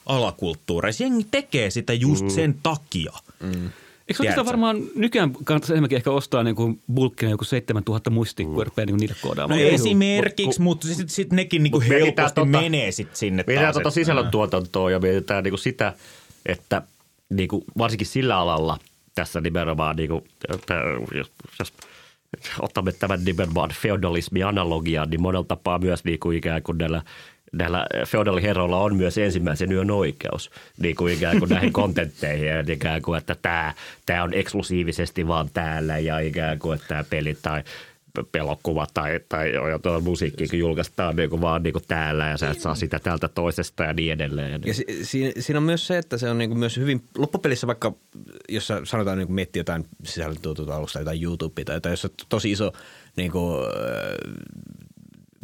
[0.07, 1.05] alakulttuureissa.
[1.05, 3.13] Jengi tekee sitä just sen takia.
[3.41, 3.71] Mm.
[4.09, 8.61] Eikö se oikeastaan varmaan nykyään kannattaisi enemmänkin ehkä ostaa niin kuin bulkkina joku 7000 muistikkua
[8.61, 9.61] ja rupeaa niin niitä No koodaamaan?
[9.61, 13.83] esimerkiksi, mutta sitten sit nekin niinku Mut mietitään helposti tota- menee sit sinne Mietitään taas.
[13.83, 15.95] tuota sisällöntuotantoa ja mietitään niin kuin sitä,
[16.47, 16.83] että
[17.31, 18.79] niin kuin varsinkin sillä alalla
[19.15, 20.25] tässä nimenomaan, niin kuin,
[21.19, 21.73] jos,
[22.61, 27.03] otamme tämän nimenomaan feudalismi-analogian, niin monella tapaa myös niin kuin ikään kuin näillä
[27.53, 33.03] näillä feodaliherroilla on myös ensimmäisen yön oikeus niin kuin ikään kuin näihin kontentteihin ja ikään
[33.03, 33.75] kuin, että tämä,
[34.07, 37.62] tämä on eksklusiivisesti vaan täällä ja ikään kuin, että tämä peli tai
[38.33, 39.53] pelokuva tai, tai
[40.03, 43.85] musiikkiakin julkaistaan niin kuin vaan niin kuin täällä ja sä et saa sitä täältä toisesta
[43.85, 44.53] ja niin edelleen.
[44.53, 44.75] Ja niin.
[44.75, 47.93] Si, si, siinä on myös se, että se on niinku myös hyvin, loppupelissä vaikka,
[48.49, 52.73] jos sanotaan niinku miettii jotain sisällöntuotantoalusta, jotain YouTube tai jotain, jos on tosi iso
[53.17, 54.33] niinku, äh,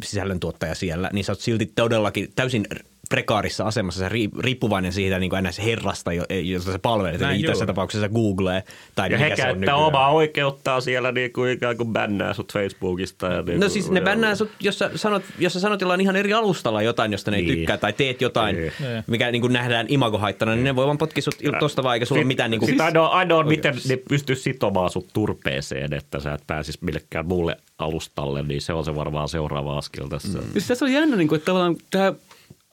[0.03, 2.67] sisällöntuottaja siellä, niin sä oot silti todellakin täysin
[3.09, 5.59] prekaarissa asemassa, sä ri- riippuvainen siitä niin kuin ns.
[5.59, 7.67] herrasta, jo- jota sä palvelet, Näin eli tässä juuri.
[7.67, 8.63] tapauksessa Google
[8.95, 9.77] tai Ja mikä he se on käyttää nykyään.
[9.79, 13.25] omaa oikeuttaa siellä niin kuin ikään kuin bännää sut Facebookista.
[13.25, 15.81] Ja niin No kuin- siis ne ja- bännää sut, jos sä sanot, jos sä sanot
[15.81, 17.57] jollain ihan eri alustalla jotain, josta ne ei Niin.
[17.57, 18.71] tykkää, tai teet jotain, Niin.
[19.07, 22.19] mikä niin kuin nähdään imagohaittana, niin ne voi vaan potkia sut tosta vaan, eikä sulla
[22.19, 22.67] ole mitään niin kuin...
[22.69, 27.57] Sitten ainoa, ainoa miten ne pystyy sitomaan sut turpeeseen, että sä et pääsis millekään muulle
[27.77, 30.37] alustalle, niin se on se varmaan seuraava askel tässä.
[30.37, 30.51] Mm.
[30.51, 32.13] Siis tässä on jännä, niin kuin, että tavallaan tämä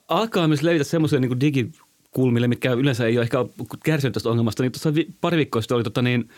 [0.08, 3.38] alkaa myös levitä semmoisille niin digikulmille, mitkä yleensä ei ole ehkä
[3.84, 4.62] kärsinyt tästä ongelmasta.
[4.62, 6.28] Niin tuossa vi- pari viikkoa sitten oli tota niin,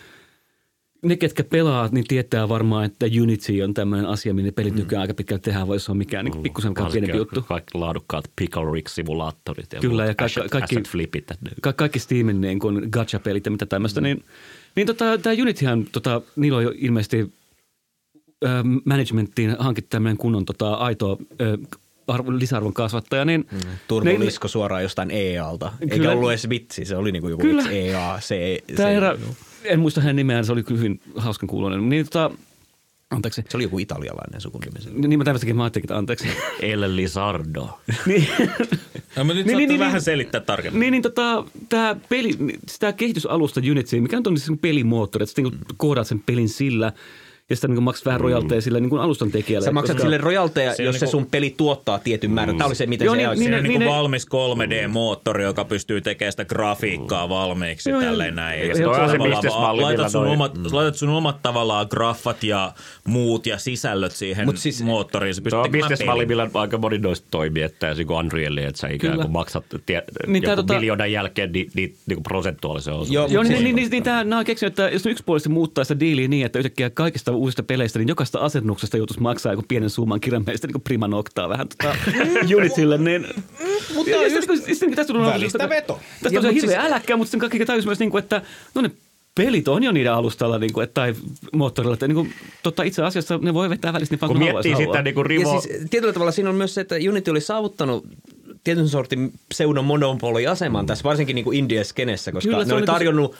[1.02, 5.14] ne, ketkä pelaa, niin tietää varmaan, että Unity on tämmöinen asia, millä pelit nykyään aika
[5.14, 7.42] pitkälti tehdään, voi se on mikään niin pikkusen pienempi juttu.
[7.42, 11.24] Kaikki laadukkaat Pickle Rick-simulaattorit ja Kyllä, ja ka- asset, kaikki- asset flipit.
[11.60, 14.24] Ka- kaikki Steamin niin kuin gacha-pelit ja mitä tämmöistä, niin,
[14.76, 17.32] niin tota, tämä Unityhän, tota, niillä on jo ilmeisesti
[18.44, 18.48] ö,
[18.84, 21.58] managementtiin hankittu tämmöinen kunnon tota, aito ö,
[22.08, 23.58] arvo, lisäarvon kasvattaja, niin mm.
[23.88, 25.72] Turbolisko suoraan jostain EA-alta.
[25.80, 26.12] Eikä Kyllä.
[26.12, 27.70] ollut edes vitsi, se oli niinku joku Kyllä.
[27.70, 29.16] EA, se, Tämä se, herra,
[29.64, 31.88] en muista hänen nimeään, se oli kyllä hyvin hauskan kuulonen.
[31.88, 32.30] Niin, tota,
[33.10, 33.44] anteeksi.
[33.48, 34.80] se oli joku italialainen sukunimi.
[34.80, 34.90] se.
[34.90, 36.28] Niin mä tämmöistäkin mä ajattelin, että anteeksi.
[36.62, 37.80] El Lizardo.
[38.06, 38.28] niin,
[39.16, 40.02] No, mutta nyt Niin, niin, niin, niin, vähän niin.
[40.02, 40.80] selittää tarkemmin.
[40.80, 42.30] niin, niin tota, tämä peli,
[42.78, 46.92] tämä kehitysalusta Unity, mikä on tuonne pelimoottori, että sä niin koodaat sen pelin sillä,
[47.50, 49.64] ja sitten niin maksat vähän rojalteja sille niin alustan tekijälle.
[49.64, 52.56] Sä maksat koska- sille rojalteja, Se on jos se niinku- sun peli tuottaa tietyn määrän.
[52.56, 56.00] Tämä oli se, miten Joo, se niin- niin- on niin, niin- valmis 3D-moottori, joka pystyy
[56.00, 58.60] tekemään sitä grafiikkaa valmiiksi Joo, tälleen näin.
[58.60, 62.72] Ja Ja se on se bisnesmalli, laitat, sun omat, laitat sun omat tavallaan graffat ja
[63.04, 65.34] muut ja sisällöt siihen Mut siis- moottoriin.
[65.34, 69.16] Se pystyy bisnesmalli, millä aika moni noista toimii, että se kuin Unreal, että sä ikään
[69.16, 73.12] kuin maksat tie, Niin niin joku tota- miljoonan jälkeen niin, niin, niin kuin prosentuaalisen osuuden.
[73.12, 75.10] Joo, Joo, mut niin, siis- niin, niin, niin tämä, nämä on keksinyt, että jos ne
[75.10, 79.52] yksipuolisesti muuttaa sitä diiliä niin, että yhtäkkiä kaikista uusista peleistä, niin jokaista asennuksesta joutuisi maksaa
[79.52, 81.94] joku pienen summan kirjaimellisesti niin kuin prima noctaa vähän tota,
[82.56, 83.26] Unitylle, niin...
[83.94, 86.00] Mutta ja, on just sitten, sitten, tästä tulee välistä veto.
[86.22, 88.42] Tästä on se hirveä siis- äläkkää, mutta sitten kaikki tajus myös, niin kuin, että
[88.74, 88.90] no ne
[89.34, 91.14] pelit on jo niiden alustalla niin kuin, että, tai
[91.52, 94.54] moottorilla, että niin kuin, totta, itse asiassa ne voi vetää välistä niin paljon Kun kuin
[94.54, 95.54] miettii sitä niin kuin Rivo...
[95.54, 98.06] Ja siis tietyllä tavalla siinä on myös se, että Unity oli saavuttanut
[98.64, 103.34] tietyn sortin pseudomonopoliaseman tässä, varsinkin niin kuin India-skenessä, koska Kyllä, ne on oli se- tarjonnut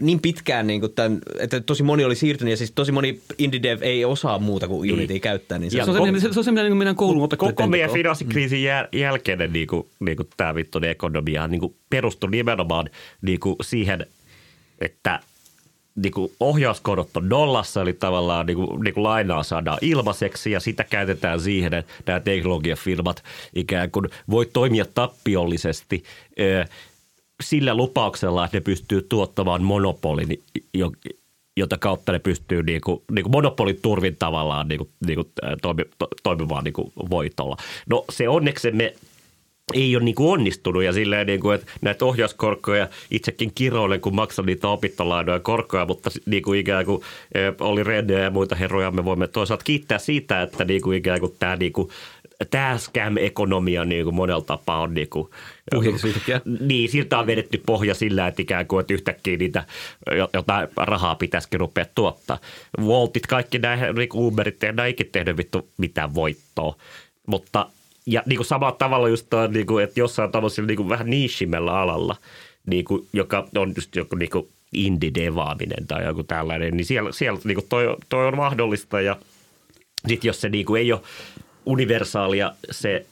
[0.00, 3.62] niin pitkään, niin kuin tämän, että tosi moni oli siirtynyt ja siis tosi moni indie
[3.62, 5.58] dev ei osaa muuta kuin Unity käyttää.
[5.58, 7.68] Niin se, Se on se, se, se, on se, mitä niin meidän koulun opettajat Koko
[7.68, 12.90] meidän finanssikriisin jäl- jälkeinen niin kuin, niin kuin tämä vittu ekonomia niin kuin perustui nimenomaan
[13.22, 14.06] niin kuin siihen,
[14.80, 15.20] että
[15.96, 20.60] niin kuin ohjauskorot on nollassa, eli tavallaan niin kuin, niin kuin lainaa saadaan ilmaiseksi ja
[20.60, 23.22] sitä käytetään siihen, että nämä teknologiafirmat
[23.54, 26.04] ikään kuin voi toimia tappiollisesti
[27.42, 30.42] sillä lupauksella, että ne pystyy tuottamaan monopolin,
[30.74, 30.92] jo-
[31.56, 35.28] jota kautta ne pystyy niin kuin, niin kuin monopolin turvin tavallaan niin kuin, niin kuin,
[35.62, 37.56] toimi, to, toimimaan niin kuin voitolla.
[37.90, 38.94] No se onneksemme
[39.72, 44.14] ei ole niin kuin onnistunut ja silleen, niin kuin, että näitä ohjauskorkoja itsekin kiroilen, kun
[44.14, 47.02] maksan niitä opintolainoja korkoja, mutta niin kuin ikään kuin
[47.34, 51.20] eh, oli Renne ja muita herroja, me voimme toisaalta kiittää siitä, että niin kuin ikään
[51.20, 51.88] kuin tämä, niin kuin,
[52.50, 55.28] tämä scam-ekonomia niin kuin monella tapaa on niin kuin,
[56.60, 59.64] niin, siltä on vedetty pohja sillä, että ikään kuin, että yhtäkkiä niitä
[60.16, 62.38] jo- jotain rahaa pitäisikin rupea tuottaa.
[62.80, 66.76] Voltit, kaikki nämä niin Uberit, ei ikinä tehnyt vittu mitään voittoa.
[67.26, 67.66] Mutta
[68.06, 71.10] ja niin kuin samalla tavalla just toi, niin kuin, että jossain tämmöisellä niin kuin vähän
[71.10, 72.16] niishimellä alalla,
[72.66, 77.40] niin kuin, joka on just joku niin kuin indie-devaaminen tai joku tällainen, niin siellä, siellä
[77.44, 79.00] niin kuin toi, toi on mahdollista.
[79.00, 79.16] Ja
[80.08, 81.00] sitten jos se niin kuin ei ole
[81.66, 83.06] universaalia se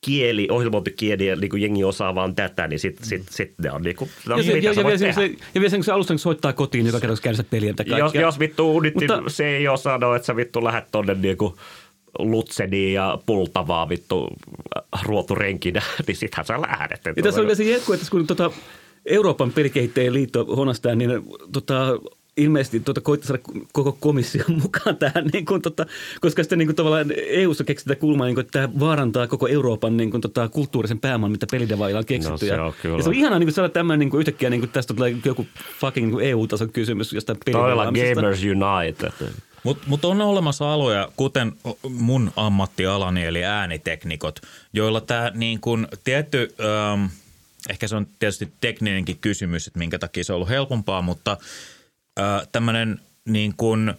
[0.00, 3.82] kieli, ohjelmointikieli ja niin kuin jengi osaa vaan tätä, niin sitten sit, sit ne on
[3.82, 5.22] niin kuin, no, Ja, se, mitä ja, ja, vielä se,
[5.54, 8.38] ja vielä sen, kun se alusta kun soittaa kotiin, joka kertoo käydä peliä Jos, jos
[8.38, 11.58] vittu Unity Mutta- se ei ole sanoa, että sä vittu lähdet tonne niinku
[12.18, 14.28] Lutseniin ja pultavaa vittu
[15.02, 17.00] ruoturenkinä, niin sittenhän sä lähdet.
[17.16, 18.50] Ja tässä on vielä se jetku, että kun tota
[19.06, 21.10] Euroopan pelikehittäjien liitto honastaa, niin
[21.52, 21.98] tota,
[22.38, 25.86] ilmeisesti tota, koitti saada koko komission mukaan tähän, niin kuin, tota,
[26.20, 29.96] koska sitten niin kuin, tavallaan EU-ssa keksitään kulmaa, niin kuin, että tämä vaarantaa koko Euroopan
[29.96, 32.46] niin kuin, tota, kulttuurisen pääoman, mitä pelidevailla on keksitty.
[32.46, 32.96] No se on kyllä.
[32.96, 35.16] ja se on ihanaa niin kuin, saada tämmöinen niin kuin, yhtäkkiä, niin kuin, tästä tulee
[35.24, 35.46] joku
[35.80, 38.20] fucking niin kuin EU-tason kysymys jostain Todella pelidevaamisesta.
[38.20, 39.32] Gamers United.
[39.64, 41.52] Mutta mut on olemassa aloja, kuten
[41.90, 44.40] mun ammattialani, eli ääniteknikot,
[44.72, 47.04] joilla tämä niin kun tietty, ähm,
[47.68, 51.36] ehkä se on tietysti tekninenkin kysymys, että minkä takia se on ollut helpompaa, mutta
[52.20, 53.94] äh, tämmöinen niin kun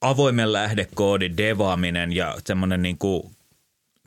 [0.00, 3.31] avoimen lähdekoodin devaaminen ja semmoinen niin kuin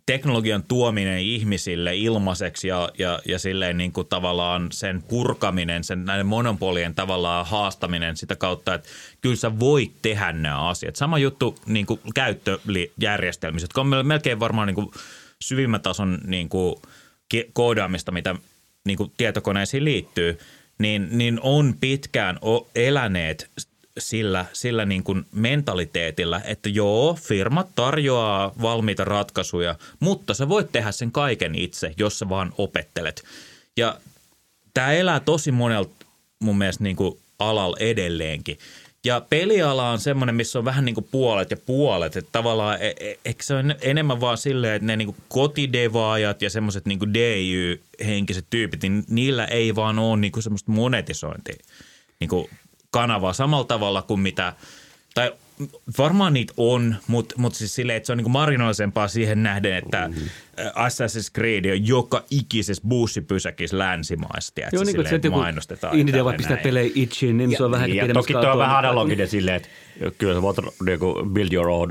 [0.05, 6.25] teknologian tuominen ihmisille ilmaiseksi ja, ja, ja silleen niin kuin tavallaan sen purkaminen, sen näiden
[6.25, 8.89] monopolien tavallaan haastaminen sitä kautta, että
[9.21, 10.95] kyllä sä voit tehdä nämä asiat.
[10.95, 14.91] Sama juttu niin kuin käyttöjärjestelmissä, jotka on melkein varmaan niin kuin
[15.41, 16.75] syvimmän tason niin kuin
[17.53, 18.35] koodaamista, mitä
[18.85, 20.37] niin kuin tietokoneisiin liittyy,
[20.77, 22.39] niin, niin on pitkään
[22.75, 23.51] eläneet
[23.99, 30.91] sillä, sillä niin kuin mentaliteetillä, että joo, firmat tarjoaa valmiita ratkaisuja, mutta sä voit tehdä
[30.91, 33.23] sen kaiken itse, jos sä vaan opettelet.
[33.77, 33.97] Ja
[34.73, 36.05] tämä elää tosi monelta
[36.39, 38.57] mun mielestä niin kuin alalla edelleenkin.
[39.05, 42.15] Ja peliala on semmoinen, missä on vähän niin kuin puolet ja puolet.
[42.15, 46.41] Että tavallaan e- e- eikö se ole enemmän vaan silleen, että ne niin kuin kotidevaajat
[46.41, 51.63] ja semmoiset niin DY-henkiset tyypit, niin niillä ei vaan ole niin kuin semmoista monetisointia
[52.19, 52.49] niin kuin
[52.95, 54.53] kanavaa samalla tavalla kuin mitä,
[55.13, 55.31] tai
[55.97, 60.07] varmaan niitä on, mutta mut siis silleen, että se on niin marginalisempaa siihen nähden, että
[60.07, 60.27] mm-hmm.
[60.67, 65.99] Assassin's Creed on joka ikisessä bussipysäkissä länsimaissa, tiedätkö, Joo, niin kuin, että joku mainostetaan.
[65.99, 68.57] indie ja vaan pistää pelejä itchiin, niin se on vähän Ja pidemmässä toki tuo on
[68.57, 69.69] vähän analoginen silleen, että
[70.17, 71.89] kyllä sä voit niinku build your own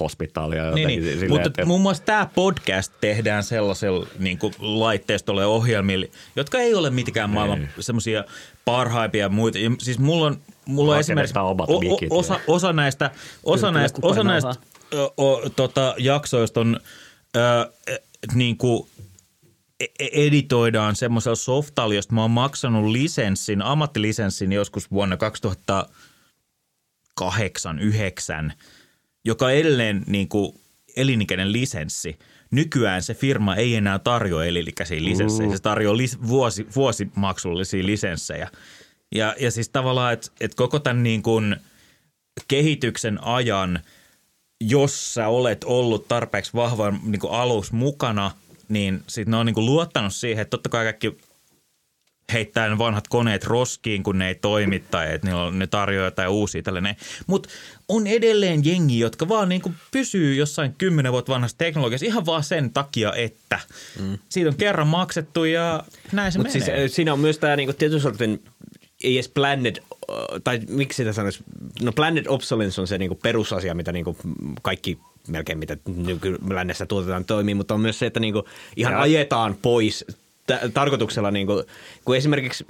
[0.00, 0.62] hospitalia.
[0.62, 1.12] Niin, jotenkin niin.
[1.12, 6.74] silleen, mutta että- muun muassa tämä podcast tehdään sellaisella niin laitteistolla ja ohjelmilla, jotka ei
[6.74, 8.24] ole mitkään maailman semmoisia
[8.64, 9.58] parhaimpia ja muita.
[9.58, 13.10] Ja Siis mulla on, mulla on esimerkiksi omat o, o, ja- osa, osa näistä,
[13.44, 14.54] osa Kyllä, näistä, osa näistä
[14.94, 16.80] ö, o, tota, jaksoista on
[17.36, 17.96] ö, e-
[18.34, 18.88] niin kuin
[19.80, 19.86] e-
[20.26, 25.16] editoidaan semmoisella softalla, josta mä oon maksanut lisenssin, ammattilisenssin joskus vuonna
[27.16, 28.52] 2008 9
[29.26, 30.52] joka on edelleen niin kuin
[30.96, 32.18] elinikäinen lisenssi.
[32.50, 38.50] Nykyään se firma ei enää tarjoa elinikäisiä lisenssejä, se tarjoaa lis, vuosi, vuosimaksullisia lisenssejä.
[39.14, 41.56] Ja, ja siis tavallaan, että et koko tämän niin kuin
[42.48, 43.80] kehityksen ajan,
[44.60, 48.30] jos sä olet ollut tarpeeksi vahvan niin kuin alus mukana,
[48.68, 51.16] niin sitten ne on niin kuin luottanut siihen, että totta kai kaikki
[52.32, 56.04] heittää ne vanhat koneet roskiin, kun ne ei toimi tai että ne, on, ne tarjoaa
[56.04, 56.96] jotain uusia tällainen.
[57.26, 57.48] Mutta
[57.88, 62.44] on edelleen jengi, jotka vaan niin kuin pysyy jossain kymmenen vuotta vanhassa teknologiassa ihan vaan
[62.44, 63.60] sen takia, että
[64.00, 64.18] mm.
[64.28, 66.78] siitä on kerran maksettu ja näin se Mutta menee.
[66.78, 68.44] siis siinä on myös tämä niinku tietyn sortin,
[69.04, 69.76] ei edes planned,
[70.44, 71.44] tai miksi sitä sanoisi,
[71.82, 74.16] no planned obsolescence on se niinku perusasia, mitä niinku
[74.62, 78.44] kaikki melkein mitä nykylännessä tuotetaan toimii, mutta on myös se, että niinku
[78.76, 80.04] ihan Ja- ajetaan pois
[80.46, 81.62] tä- tarkoituksella, niinku,
[82.04, 82.64] kun esimerkiksi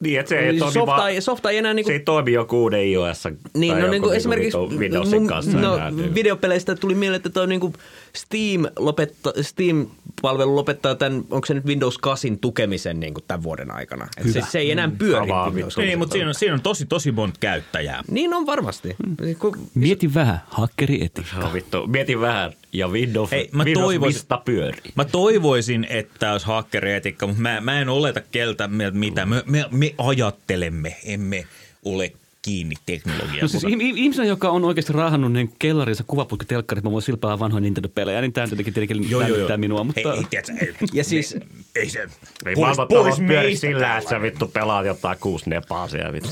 [0.00, 2.32] Niin, että se ei toimi softa, vaan, ei, softa ei enää niinku se ei toimi
[2.32, 3.24] joku uuden iOS
[3.56, 5.58] niin, tai no niin kuin esimerkiksi vitun Windowsin mun, kanssa.
[5.58, 6.14] no, enää, niin.
[6.14, 7.72] videopeleistä tuli mieleen, että toi niinku
[8.16, 14.08] Steam, lopetta, Steam-palvelu lopettaa tämän, onko se nyt Windows 8 tukemisen niinku tämän vuoden aikana.
[14.16, 15.98] Et se, se ei enää pyöri Avaa Windows Niin, 8.
[15.98, 18.02] mutta siinä on, siinä on tosi, tosi monta käyttäjää.
[18.10, 18.96] Niin on varmasti.
[19.38, 21.36] Kun, Mieti vähän, hakkeri etiikka.
[21.38, 22.52] No, vittu, mietin vähän.
[22.72, 24.92] Ja Windows, Ei, mä Windows toivoisin- Vista pyörii.
[24.94, 29.26] Mä toivoisin, että olisi hakkerietikka, mutta mä, mä en oleta keltä mitä.
[29.26, 31.46] Me, me, me ajattelemme, emme
[31.84, 33.38] ole kiinni teknologiaan.
[33.42, 37.38] No siis ihm- ihm- ihmisenä, joka on oikeasti raahannut niin kellarinsa kuvaputkitelkkarit, mä voin silpaa
[37.38, 39.56] vanhoja Nintendo-pelejä, niin tämä jotenkin tietenkin joo, joo, joo.
[39.56, 40.00] minua, mutta...
[40.12, 41.40] Ei, ei, tiedätkö, ei, Ja siis- me,
[41.74, 42.06] ei se,
[42.46, 46.12] Ei pois, pois meistä sillä, että sä vittu pelaat jotain kuusi nepaasia.
[46.12, 46.28] Vittu.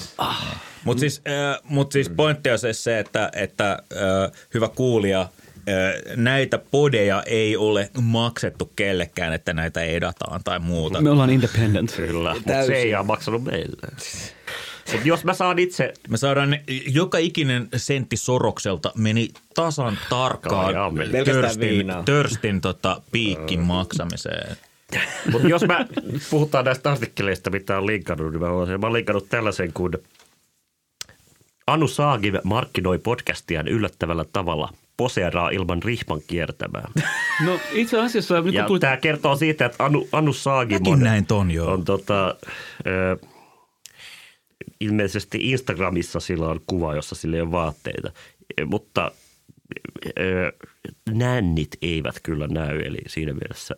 [0.85, 5.29] Mutta siis, äh, mut siis pointti on se, että, että äh, hyvä kuulija,
[6.16, 11.00] näitä podeja ei ole maksettu kellekään, että näitä edataan tai muuta.
[11.00, 11.92] Me ollaan independent.
[11.96, 13.77] Kyllä, mutta se ei ole maksanut meille.
[14.92, 20.74] Mut jos mä saan itse, Me saadaan, ne- joka ikinen sentti Sorokselta meni tasan tarkkaan
[21.24, 24.57] törstin, törstin tota, piikkin maksamiseen.
[25.33, 25.87] mutta jos mä
[26.31, 29.92] puhutaan näistä artikkeleista, mitä on linkannut, niin mä oon, mä oon linkannut tällaisen kuin
[31.66, 34.68] Anu Saagin markkinoi podcastiaan yllättävällä tavalla.
[34.96, 36.88] Poseeraa ilman rihman kiertämää.
[37.44, 38.80] No itse asiassa, nyt Ja tuli...
[38.80, 41.72] tämä kertoo siitä, että Anu, Anu Saagin Mäkin näin ton, joo.
[41.72, 42.35] on tota,
[42.87, 43.16] ö,
[44.80, 48.11] ilmeisesti Instagramissa sillä on kuva, jossa sillä ei ole vaatteita,
[48.59, 49.12] E, mutta
[50.18, 50.52] ö,
[51.11, 53.76] nännit eivät kyllä näy, eli siinä mielessä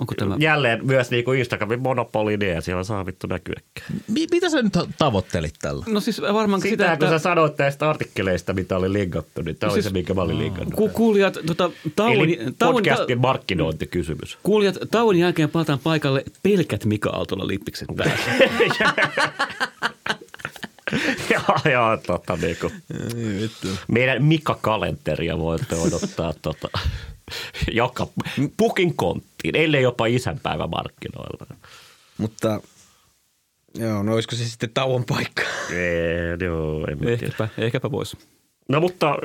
[0.00, 0.36] Onko tämä...
[0.38, 3.86] jälleen myös niin kuin Instagramin monopoli, niin ei siellä saa vittu näkyäkään.
[4.08, 5.84] Mi- mitä sä nyt tavoittelit tällä?
[5.88, 9.56] No siis varmaan sitä, Sitä, kun että sä sanoit näistä artikkeleista, mitä oli linkattu, niin
[9.56, 10.74] tämä oli Siis- se, minkä mä olin linkannut.
[10.74, 14.38] ku, kuulijat, tota, tauon, Eli tauon, podcastin markkinointikysymys.
[14.42, 18.30] kuulijat, tauon jälkeen palataan paikalle pelkät Mika Aaltola lippikset päässä.
[21.32, 22.72] joo, joo, tota, niin kuin,
[23.88, 26.68] meidän Mika-kalenteria voitte odottaa tota,
[27.72, 28.06] joka
[28.56, 31.46] pukin konttiin, ellei jopa isänpäivä markkinoilla.
[32.18, 32.60] mutta
[33.74, 35.42] joo, no olisiko se sitten tauon paikka?
[35.70, 37.26] Ei, joo, en mä tiedä.
[37.26, 38.16] ehkäpä, ehkäpä voisi.
[38.70, 39.16] No mutta äh,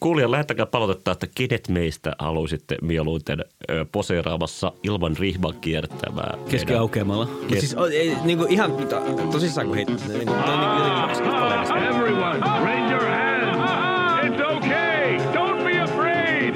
[0.00, 6.38] kuulijan lähettäkää palautetta, että kenet meistä haluaisitte mieluiten äh, poseeraamassa ilman rihman kiertämää.
[6.48, 7.24] Keskiaukeamalla.
[7.26, 9.00] Mutta siis o- ei, niinku ihan to,
[9.32, 13.70] tosissaan kun heittää, niin, niinku jotenkin Everyone, raise your hands.
[14.26, 15.16] It's okay.
[15.34, 16.54] Don't be afraid.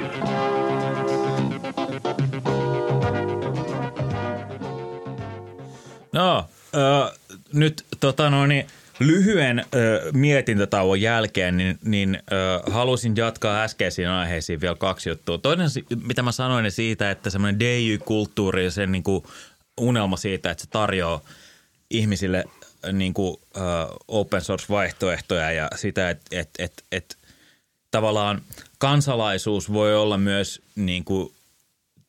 [6.13, 7.11] No, ö,
[7.53, 8.65] nyt tota noin, niin
[9.07, 15.37] lyhyen ö, mietintätauon jälkeen, niin, niin ö, halusin jatkaa äskeisiin aiheisiin vielä kaksi juttua.
[15.37, 15.67] Toinen,
[16.03, 19.23] mitä mä sanoin, niin siitä, että semmoinen DJ-kulttuuri ja sen niin kuin
[19.77, 21.21] unelma siitä, että se tarjoaa
[21.89, 22.45] ihmisille
[22.91, 23.59] niin kuin, ö,
[24.07, 27.17] open source-vaihtoehtoja ja sitä, että et, et, et,
[27.91, 28.41] tavallaan
[28.77, 31.33] kansalaisuus voi olla myös niin kuin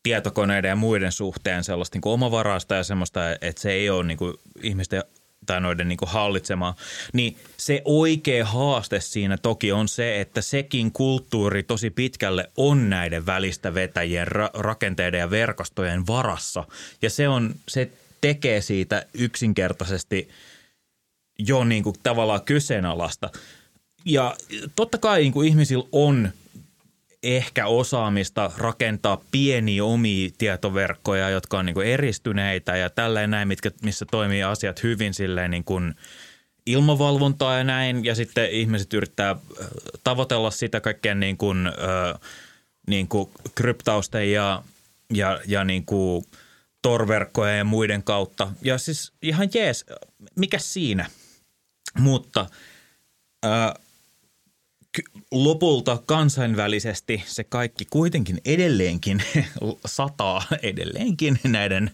[0.03, 4.19] tietokoneiden ja muiden suhteen sellaista niin kuin omavarasta ja semmoista, että se ei ole niin
[4.19, 5.03] kuin ihmisten
[5.47, 6.77] tai noiden niin kuin hallitsemaa,
[7.13, 13.27] niin se oikea haaste siinä toki on se, että sekin kulttuuri tosi pitkälle on näiden
[13.27, 16.65] välistä vetäjien ra- rakenteiden ja verkostojen varassa.
[17.03, 20.29] Ja se, on, se tekee siitä yksinkertaisesti
[21.39, 23.31] jo niin kuin tavallaan kyseenalaista.
[24.05, 24.37] Ja
[24.77, 26.33] totta kai niin kuin ihmisillä on
[27.23, 33.71] ehkä osaamista rakentaa pieniä omia tietoverkkoja, jotka on niin kuin eristyneitä ja tälleen näin, mitkä,
[33.83, 35.95] missä toimii asiat hyvin silleen niin kuin
[36.67, 38.05] ilmavalvontaa ja näin.
[38.05, 39.39] Ja sitten ihmiset yrittää äh,
[40.05, 42.21] tavoitella sitä kaikkien niin kuin, äh,
[42.87, 44.63] niin kuin kryptausten ja,
[45.15, 46.25] ja, ja niin kuin
[46.83, 48.51] torverkkojen ja muiden kautta.
[48.63, 49.87] Ja siis ihan jees,
[50.35, 51.11] mikä siinä?
[51.99, 52.47] Mutta
[53.45, 53.75] äh,
[55.31, 59.23] lopulta kansainvälisesti se kaikki kuitenkin edelleenkin
[59.87, 61.91] sataa edelleenkin näiden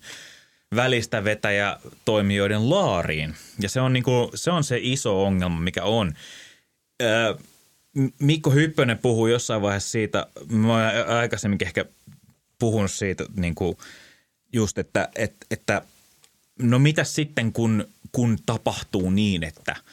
[0.74, 3.34] välistä vetäjätoimijoiden laariin.
[3.61, 6.14] Ja se on, niinku, se on se iso ongelma, mikä on.
[7.02, 7.34] Öö,
[8.18, 11.84] Mikko Hyppönen puhui jossain vaiheessa siitä, mä oon aikaisemminkin ehkä
[12.58, 13.76] puhunut siitä niin kuin
[14.52, 15.82] just, että, että, että
[16.58, 19.76] no mitä sitten kun, kun tapahtuu niin, että–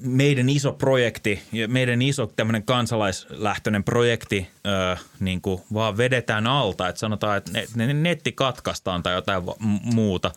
[0.00, 6.98] meidän iso projekti, meidän iso tämmöinen kansalaislähtöinen projekti ö, niin kuin vaan vedetään alta, että
[6.98, 7.54] sanotaan, että
[7.94, 9.42] netti katkaistaan tai jotain
[9.82, 10.32] muuta.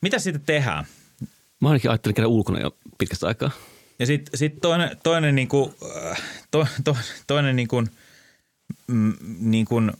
[0.00, 0.86] Mitä sitten tehdään?
[1.60, 3.50] Mä ainakin ajattelin käydä ulkona jo pitkästä aikaa.
[3.98, 5.74] Ja sitten sit toinen, toinen, niin kuin,
[6.50, 6.96] to, to,
[7.26, 7.90] toinen niin kuin,
[8.86, 9.92] mm, niin kuin–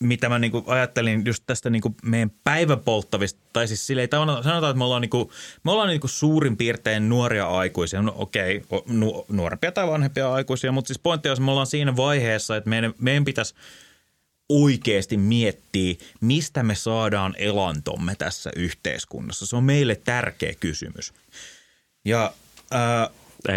[0.00, 4.84] mitä mä niinku ajattelin just tästä niinku meidän päiväpolttavista, tai siis silleen, sanotaan, että me
[4.84, 5.32] ollaan, niinku,
[5.64, 8.02] me ollaan niinku suurin piirtein nuoria aikuisia.
[8.02, 11.66] No okei, okay, nu, nuorempia tai vanhempia aikuisia, mutta siis pointti on, että me ollaan
[11.66, 13.54] siinä vaiheessa, että meidän, meidän pitäisi
[14.48, 19.46] oikeasti miettiä, mistä me saadaan elantomme tässä yhteiskunnassa.
[19.46, 21.12] Se on meille tärkeä kysymys.
[22.04, 22.32] Ja
[22.70, 23.10] ää,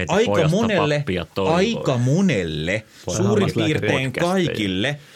[0.08, 1.06] aika monelle,
[1.54, 2.84] aika monelle,
[3.18, 5.00] suurin piirtein kaikille–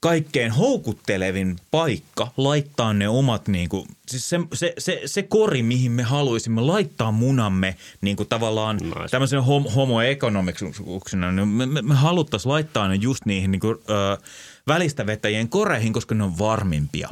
[0.00, 5.92] kaikkein houkuttelevin paikka laittaa ne omat, niin kuin, siis se, se, se, se kori, mihin
[5.92, 9.08] me haluaisimme laittaa munamme niin kuin tavallaan nice.
[9.10, 14.18] tämmöisen hom, homo niin me, me, me haluttaisiin laittaa ne just niihin niin kuin, ö,
[14.66, 17.08] välistä vetäjien koreihin, koska ne on varmimpia.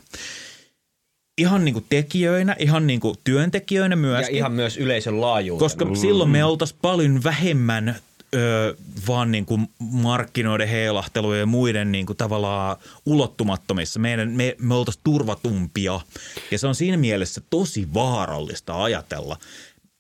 [1.39, 4.35] Ihan niin kuin tekijöinä, ihan niin kuin työntekijöinä myöskin.
[4.35, 5.65] Ja ihan myös yleisön laajuutena.
[5.65, 5.95] Koska mm.
[5.95, 7.97] silloin me oltaisiin paljon vähemmän
[8.35, 8.77] ö,
[9.09, 14.01] vaan niin kuin markkinoiden heilahtelujen ja muiden niin kuin tavallaan ulottumattomissa.
[14.01, 16.01] Meidän, me, me oltaisiin turvatumpia
[16.51, 19.37] ja se on siinä mielessä tosi vaarallista ajatella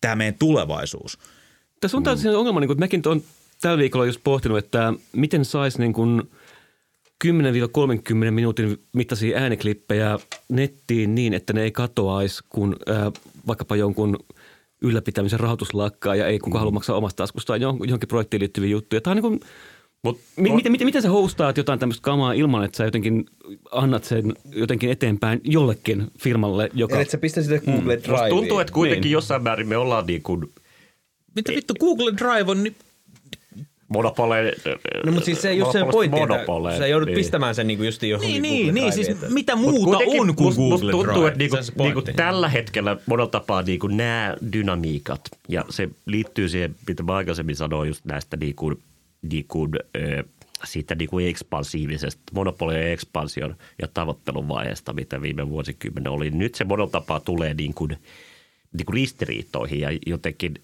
[0.00, 1.18] tämä meidän tulevaisuus.
[1.80, 2.16] Tässä on mm.
[2.16, 3.24] se ongelma, niin kuin, että mäkin olen
[3.60, 6.22] tällä viikolla just pohtinut, että miten saisi niin kuin
[7.24, 7.28] 10-30
[8.30, 13.12] minuutin mittaisia ääniklippejä nettiin niin, että ne ei katoaisi, kun äh,
[13.46, 14.18] vaikkapa jonkun–
[14.82, 16.60] ylläpitämisen rahoitus lakkaa ja ei kukaan mm.
[16.60, 19.00] halua maksaa omasta taskustaan johonkin projektiin liittyviä juttuja.
[19.00, 19.40] Tämä on niin kuin,
[20.02, 23.26] Mut, mi- miten, miten, miten sä hostaat jotain tämmöistä kamaa ilman, että sä jotenkin
[23.70, 26.96] annat sen jotenkin eteenpäin jollekin firmalle, joka...
[26.96, 28.02] Eli sä pistä sitä Google mm.
[28.02, 28.30] Driveen.
[28.30, 29.12] Tuntuu, että kuitenkin niin.
[29.12, 30.52] jossain määrin me ollaan niin kuin...
[31.36, 32.66] Mitä vittu Google Drive on,
[33.88, 34.52] niin monopole.
[35.04, 37.16] No mutta siis se ei just se pointti, että sä joudut niin.
[37.16, 39.26] pistämään sen niinku just johonkin Niin, niin, niin siis että...
[39.28, 40.92] mitä muuta on kuin Google Drive.
[40.92, 46.74] tuntuu, että niinku, niinku tällä hetkellä monella tapaa niinku nämä dynamiikat, ja se liittyy siihen,
[46.88, 48.74] mitä mä aikaisemmin sanoin just näistä niinku,
[49.22, 49.68] niinku,
[50.64, 56.30] siitä niinku ekspansiivisesta monopolien ekspansion ja tavoittelun vaiheesta, mitä viime vuosikymmenen oli.
[56.30, 57.88] Nyt se monella tapaa tulee niinku,
[58.72, 60.54] niinku ristiriitoihin ja jotenkin,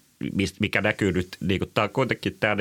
[0.59, 2.55] mikä näkyy nyt, niinku, tämä on kuitenkin tämä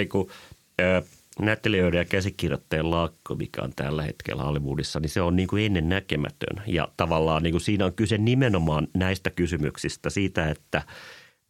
[1.39, 5.89] näyttelijöiden ja käsikirjoittajien lakko, mikä on tällä hetkellä Hollywoodissa, niin se on niin kuin ennen
[5.89, 6.63] näkemätön.
[6.67, 10.83] Ja tavallaan niin kuin siinä on kyse nimenomaan näistä kysymyksistä, siitä, että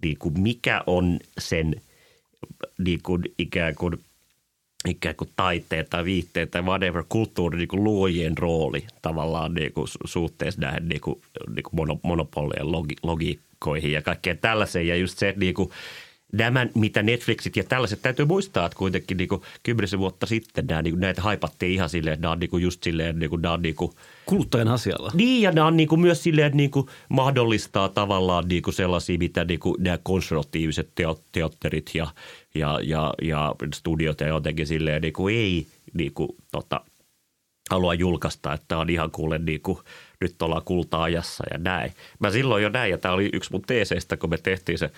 [0.02, 1.80] niin kuin mikä on sen
[2.78, 4.00] niin kuin ikään kuin
[4.88, 10.60] ikään kuin taiteen tai viitteen tai whatever kulttuuri niin luojien rooli tavallaan niin kuin suhteessa
[10.60, 11.20] näihin niin kuin,
[11.54, 14.86] niin kuin monopolien logi, logiikkoihin ja kaikkeen tällaiseen.
[14.86, 15.70] Ja just se, niin kuin,
[16.32, 19.28] nämä, mitä Netflixit ja tällaiset, täytyy muistaa, että kuitenkin niin
[19.62, 22.82] kymmenisen vuotta sitten nämä, niin näitä haipattiin ihan silleen, että nämä on niin kuin just
[22.82, 23.92] silleen, niin kuin, nämä on niin kuin,
[24.26, 25.10] Kuluttajan asialla.
[25.14, 28.74] niin, ja nämä on niin kuin myös silleen, että niin kuin mahdollistaa tavallaan niin kuin
[28.74, 30.92] sellaisia, mitä niin kuin nämä konservatiiviset
[31.32, 32.06] teatterit ja,
[32.54, 36.80] ja, ja, ja studiot ja jotenkin silleen niin kuin ei niin kuin, tota,
[37.70, 39.78] halua julkaista, että on ihan kuule niin kuin,
[40.22, 41.92] nyt ollaan kulta-ajassa ja näin.
[42.18, 44.90] Mä silloin jo näin, ja tämä oli yksi mun teeseistä, kun me tehtiin se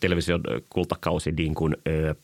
[0.00, 2.14] television kultakausi niin kuin, ö,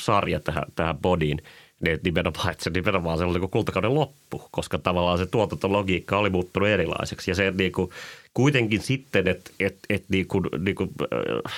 [0.00, 1.42] sarja tähän, tähän bodiin,
[1.80, 6.30] niin nimenomaan, että se nimenomaan se oli niin kultakauden loppu, koska tavallaan se tuotantologiikka oli
[6.30, 7.30] muuttunut erilaiseksi.
[7.30, 7.90] Ja se niin kuin,
[8.34, 10.90] kuitenkin sitten, että että että niin kuin, niin kuin,
[11.46, 11.52] äh,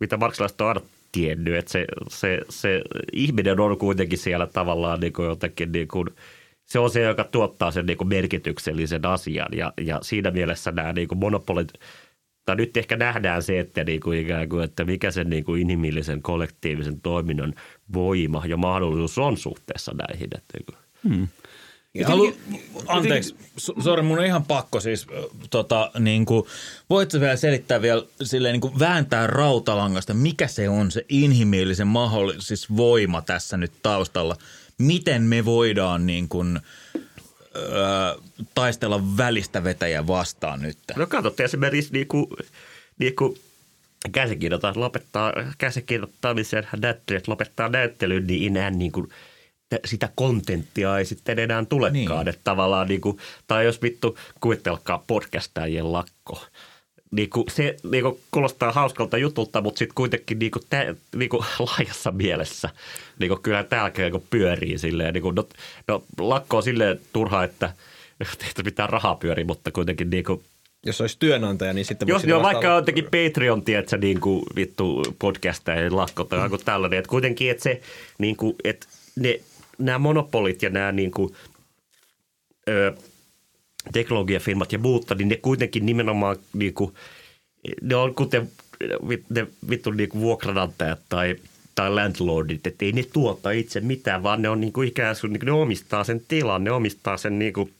[0.00, 0.80] mitä marksilaiset on aina
[1.12, 6.06] tiennyt, että se, se, se ihminen on kuitenkin siellä tavallaan niin kuin jotenkin niin kuin,
[6.70, 10.92] se on se, joka tuottaa sen niin kuin merkityksellisen asian ja, ja siinä mielessä nämä
[10.92, 11.72] niin kuin monopolit,
[12.44, 15.62] tai nyt ehkä nähdään se, että, niin kuin ikään kuin, että mikä sen niin kuin
[15.62, 17.54] inhimillisen kollektiivisen toiminnan
[17.92, 20.28] voima ja mahdollisuus on suhteessa näihin.
[20.36, 21.28] Että, niin kuin.
[21.94, 22.36] Ja halu,
[22.86, 25.06] anteeksi, so- sori, mun on ihan pakko siis,
[25.50, 26.46] tota, niin kuin,
[26.90, 32.48] voitko vielä selittää vielä silleen niin kuin vääntää rautalangasta, mikä se on se inhimillisen mahdollis
[32.48, 34.36] siis voima tässä nyt taustalla?
[34.80, 36.60] Miten me voidaan niin kuin,
[37.56, 38.20] ö,
[38.54, 40.78] taistella välistä vetäjä vastaan nyt?
[40.96, 42.26] No katsotte esimerkiksi niin kuin,
[42.98, 43.40] niin kuin
[44.12, 49.08] käsikirjoitat, lopettaa käsikirjoittamisen näyttelijät lopettaa näyttelyn, niin enää niin kuin,
[49.84, 52.24] sitä kontenttia ei sitten enää tulekaan.
[52.24, 52.28] Niin.
[52.28, 56.46] Että tavallaan niin kuin, tai jos vittu kuvitelkaa podcastajien lakko.
[57.10, 61.28] Niin kuin, se niin kuin, kuulostaa hauskalta jutulta, mutta sitten kuitenkin niin kuin, tä, niin
[61.28, 62.68] kuin, laajassa mielessä.
[63.18, 65.14] Niin kuin, kyllä täälläkin niin kuin, pyörii silleen.
[65.14, 65.48] Niin kuin, no,
[65.88, 67.72] no, lakko on silleen turha, että
[68.56, 70.42] ei mitään rahaa pyöri, mutta kuitenkin niin kuin,
[70.86, 74.42] Jos olisi työnantaja, niin sitten jos on vasta vaikka olla- jotenkin Patreon, tiedätkö, niin kuin
[74.56, 76.98] vittu podcastajien lakko tai joku tällainen.
[76.98, 77.80] Että kuitenkin, että se,
[78.18, 78.86] niin kuin, että
[79.16, 79.40] ne,
[79.78, 81.34] nämä monopolit ja nämä niin kuin,
[82.68, 82.92] ö,
[83.92, 86.94] teknologiafirmat ja muut, niin ne kuitenkin nimenomaan niin kuin,
[87.82, 88.50] ne on kuten
[89.30, 91.36] ne vittu niin kuin vuokranantajat tai
[91.74, 95.32] tai landlordit, että ei ne tuota itse mitään, vaan ne on niin kuin ikään kuin
[95.32, 97.72] niin kuin ne omistaa sen tilan, ne omistaa sen niin kuin,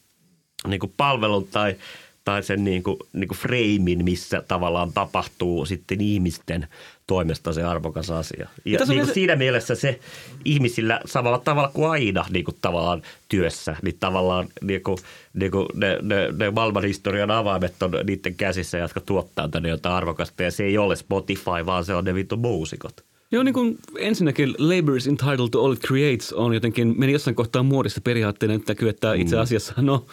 [0.66, 1.76] niin kuin palvelun tai,
[2.24, 6.68] tai sen niin kuin, niin kuin freimin, missä tavallaan tapahtuu sitten ihmisten
[7.10, 8.48] toimesta se arvokas asia.
[8.64, 10.00] Ja niin kuin se- siinä mielessä se
[10.44, 14.98] ihmisillä samalla tavalla kuin aina niin kuin tavallaan työssä, niin tavallaan niin kuin,
[15.34, 20.42] niin kuin ne, ne, ne maailmanhistorian avaimet on niiden käsissä, jotka tuottaa tänne jotain arvokasta.
[20.42, 23.04] Ja se ei ole Spotify, vaan se on ne vittu muusikot.
[23.32, 27.34] Joo, niin kuin ensinnäkin labor is entitled to all it creates on jotenkin, meni jossain
[27.34, 30.06] kohtaa muodissa periaatteena, että näkyy, että itse asiassa, no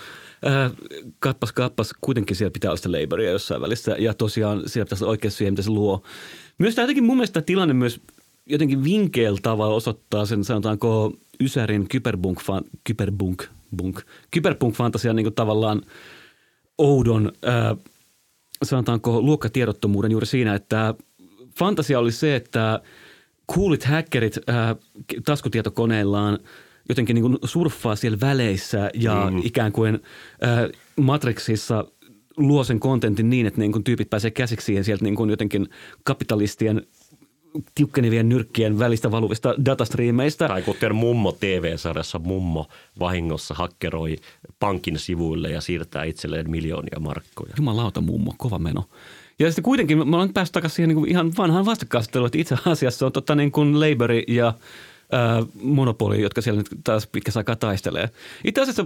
[0.46, 0.72] äh,
[1.20, 5.12] kappas kappas, kuitenkin siellä pitää olla sitä laboria jossain välissä ja tosiaan siellä pitäisi olla
[5.12, 6.04] oikeus siihen, mitä se luo.
[6.58, 8.02] Myös tämä jotenkin mun mielestä tilanne myös
[8.46, 12.40] jotenkin vinkeillä tavalla osoittaa sen, sanotaanko Ysärin kyberbunk,
[12.84, 13.44] kyberbunk,
[13.76, 14.02] bunk,
[14.32, 15.82] kyberpunk-fantasian niin kuin tavallaan
[16.78, 17.78] oudon, äh,
[18.64, 20.94] sanotaanko luokkatiedottomuuden juuri siinä, että
[21.60, 22.82] fantasia oli se, että
[23.54, 24.76] coolit hackerit äh,
[25.26, 26.40] taskutietokoneillaan
[26.90, 29.42] jotenkin niin surffaa siellä väleissä ja mm.
[29.44, 29.96] ikään kuin
[30.44, 31.86] äh, Matrixissa
[32.38, 35.70] luo sen kontentin niin, että niin kuin tyypit pääsee käsiksi siihen sieltä niin kuin jotenkin
[36.04, 36.82] kapitalistien
[37.76, 40.48] tiukkenevien nyrkkien välistä valuvista datastriimeistä.
[40.48, 42.68] Tai kuten Mummo TV-sarjassa Mummo
[43.00, 44.16] vahingossa hakkeroi
[44.60, 47.54] pankin sivuille ja siirtää itselleen miljoonia markkoja.
[47.58, 48.84] Jumalauta mummo, kova meno.
[49.40, 52.58] Ja sitten kuitenkin mä olen päässyt takaisin siihen niin kuin ihan vanhaan vastakkainasetteluun, että itse
[52.66, 54.54] asiassa on tota niin kuin Labori ja
[55.12, 58.10] ää, Monopoli, jotka siellä nyt taas pitkässä aikaa taistelee.
[58.44, 58.86] Itse asiassa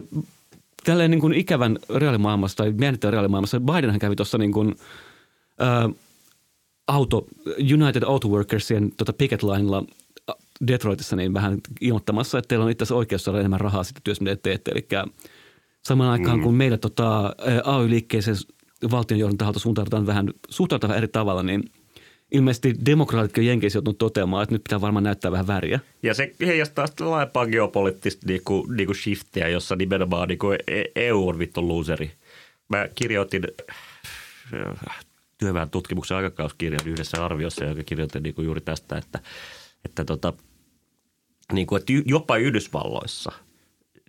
[0.83, 4.75] tälleen niin kuin ikävän reaalimaailmassa tai jännittävän reaalimaailmassa Bidenhän kävi tuossa niin kuin,
[5.59, 5.89] ää,
[6.87, 7.27] auto,
[7.73, 9.83] United Auto Workersien tota picket linella
[10.67, 14.23] Detroitissa niin vähän ilmoittamassa, että teillä on itse asiassa oikeus saada enemmän rahaa siitä työstä,
[14.23, 14.71] mitä te teette.
[14.71, 14.87] Eli
[15.85, 16.43] samaan aikaan, mm.
[16.43, 18.37] kun meillä tota, AY-liikkeeseen
[18.91, 21.63] valtionjohdon taholta suhtaudutaan vähän, suhtaudutaan vähän eri tavalla, niin
[22.31, 25.79] ilmeisesti demokraatitkin Jenkeissä joutunut toteamaan, että nyt pitää varmaan näyttää vähän väriä.
[26.03, 30.47] Ja se heijastaa sitten laajempaa geopoliittista niinku, niinku shiftiä, jossa nimenomaan niinku
[30.95, 32.11] EU on vittu loseri.
[32.69, 33.47] Mä kirjoitin
[34.53, 34.99] äh,
[35.37, 39.19] työväen tutkimuksen aikakauskirjan yhdessä arviossa, joka kirjoitin niinku juuri tästä, että,
[39.85, 40.33] että, tota,
[41.53, 43.31] niinku, että jopa Yhdysvalloissa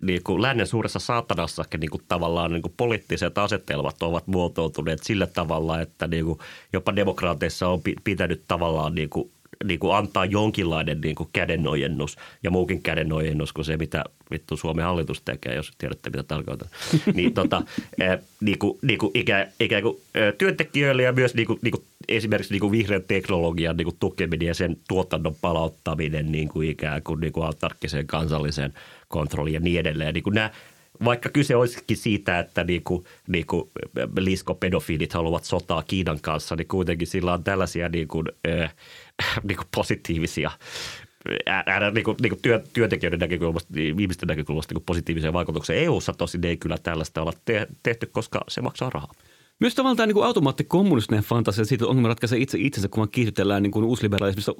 [0.03, 5.27] niin kuin lännen suuressa saatanassakin niin kuin tavallaan niin kuin poliittiset asetelmat ovat muotoutuneet sillä
[5.27, 6.39] tavalla, että niin kuin
[6.73, 9.31] jopa demokraateissa on pi- pitänyt tavallaan niin kuin,
[9.63, 14.85] niin kuin antaa jonkinlainen niin kuin kädenojennus ja muukin kädenojennus kuin se, mitä vittu Suomen
[14.85, 16.67] hallitus tekee, jos tiedätte, mitä tarkoitan.
[17.13, 17.61] niin, tota,
[18.41, 21.83] niin kuin, niin kuin ikään, ikään kuin eh, työntekijöille ja myös niin kuin, niin kuin
[22.07, 27.03] esimerkiksi niin kuin vihreän teknologian niin kuin tukeminen ja sen tuotannon palauttaminen niin kuin ikään
[27.03, 28.73] kuin, niin kuin autarkkiseen kansalliseen
[29.13, 30.13] kontrolliin ja niin edelleen.
[30.13, 30.49] Niin kuin nämä,
[31.05, 33.69] vaikka kyse olisikin siitä, että niin kuin, niin kuin
[34.17, 38.75] liskopedofiilit haluavat sotaa Kiinan kanssa, niin kuitenkin sillä on tällaisia niin kuin, äh,
[39.47, 40.51] niin kuin positiivisia
[41.45, 45.75] äällä niin kuin, niin kuin työ, työntekijöiden näkökulmasta, niin ihmisten näkökulmasta niin positiivisia vaikutuksia.
[45.75, 49.11] EU-ssa tosin ei kyllä tällaista olla te- tehty, koska se maksaa rahaa.
[49.59, 53.63] Myös tavallaan tämä niin automaattikommunistinen fantasia siitä, että ongelma ratkaisee itse itsensä, kun vaan kiihdytellään
[53.63, 54.55] niin kuin uusliberalismissa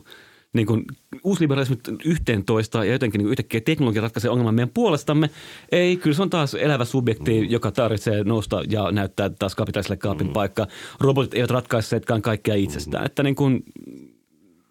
[0.54, 0.86] niin kuin
[1.24, 5.30] uusliberalismit yhteen toista ja jotenkin niin yhtäkkiä teknologia ratkaisee ongelman meidän puolestamme.
[5.72, 7.50] Ei, kyllä se on taas elävä subjekti, mm.
[7.50, 10.34] joka tarvitsee nousta ja näyttää taas kapitaliselle kaapin mm.
[10.34, 10.68] paikka.
[11.00, 13.04] Robotit eivät ratkaiseetkaan kaikkea itsestään.
[13.04, 13.06] Mm.
[13.06, 13.64] Että niin kuin,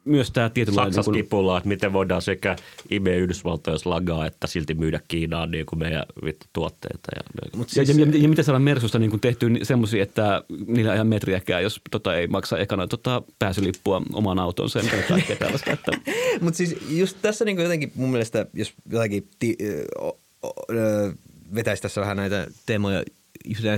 [0.05, 0.92] myös tämä tietynlainen...
[0.92, 2.57] Saksassa niin kipulla, että miten voidaan sekä
[2.90, 7.09] imeä Yhdysvaltoja lagaa, että silti myydä Kiinaan niin kuin meidän vittu tuotteita.
[7.16, 10.92] Ja, Mut siis, ja, ja, ja, ja, miten saadaan Mersusta niin tehty semmoisia, että niillä
[10.92, 15.70] ei ihan metriäkään, jos tota, ei maksa ekana tota, pääsylippua omaan autoon sen kaikkea tällaista.
[15.70, 15.92] Että...
[16.40, 19.84] Mutta siis just tässä niin jotenkin mun mielestä, jos jotenkin ti, ö,
[20.70, 21.12] ö,
[21.55, 23.03] vetäisi tässä vähän näitä teemoja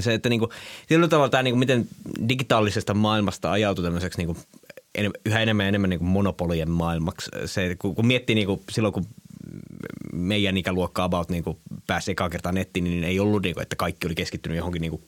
[0.01, 0.49] se, että niinku,
[0.89, 1.89] tietyllä tavalla tämä, niinku, miten
[2.29, 4.37] digitaalisesta maailmasta ajautui tämmöiseksi niinku,
[5.27, 7.31] yhä enemmän ja enemmän niinku monopolien maailmaksi.
[7.47, 9.07] Se, kun, kun miettii niinku, silloin, kun
[10.13, 14.15] meidän ikäluokka about niinku, pääsi ekaa kertaa nettiin, niin ei ollut, niinku, että kaikki oli
[14.15, 15.01] keskittynyt johonkin niinku,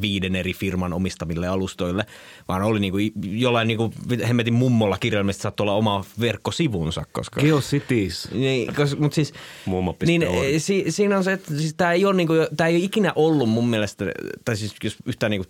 [0.00, 2.06] viiden eri firman omistamille alustoille,
[2.48, 3.92] vaan oli niinku, jollain niinku,
[4.28, 7.04] hemmetin mummolla kirjaimellisesti saattoi olla oma verkkosivunsa.
[7.12, 8.28] Koska, GeoCities.
[8.32, 9.32] Niin, koska, mutta siis,
[9.66, 10.02] Mummo.org.
[10.02, 13.12] niin, si, siinä on se, että siis tämä ei ole, niinku, tää ei ole ikinä
[13.16, 14.04] ollut mun mielestä,
[14.44, 15.46] tai siis jos yhtään niinku,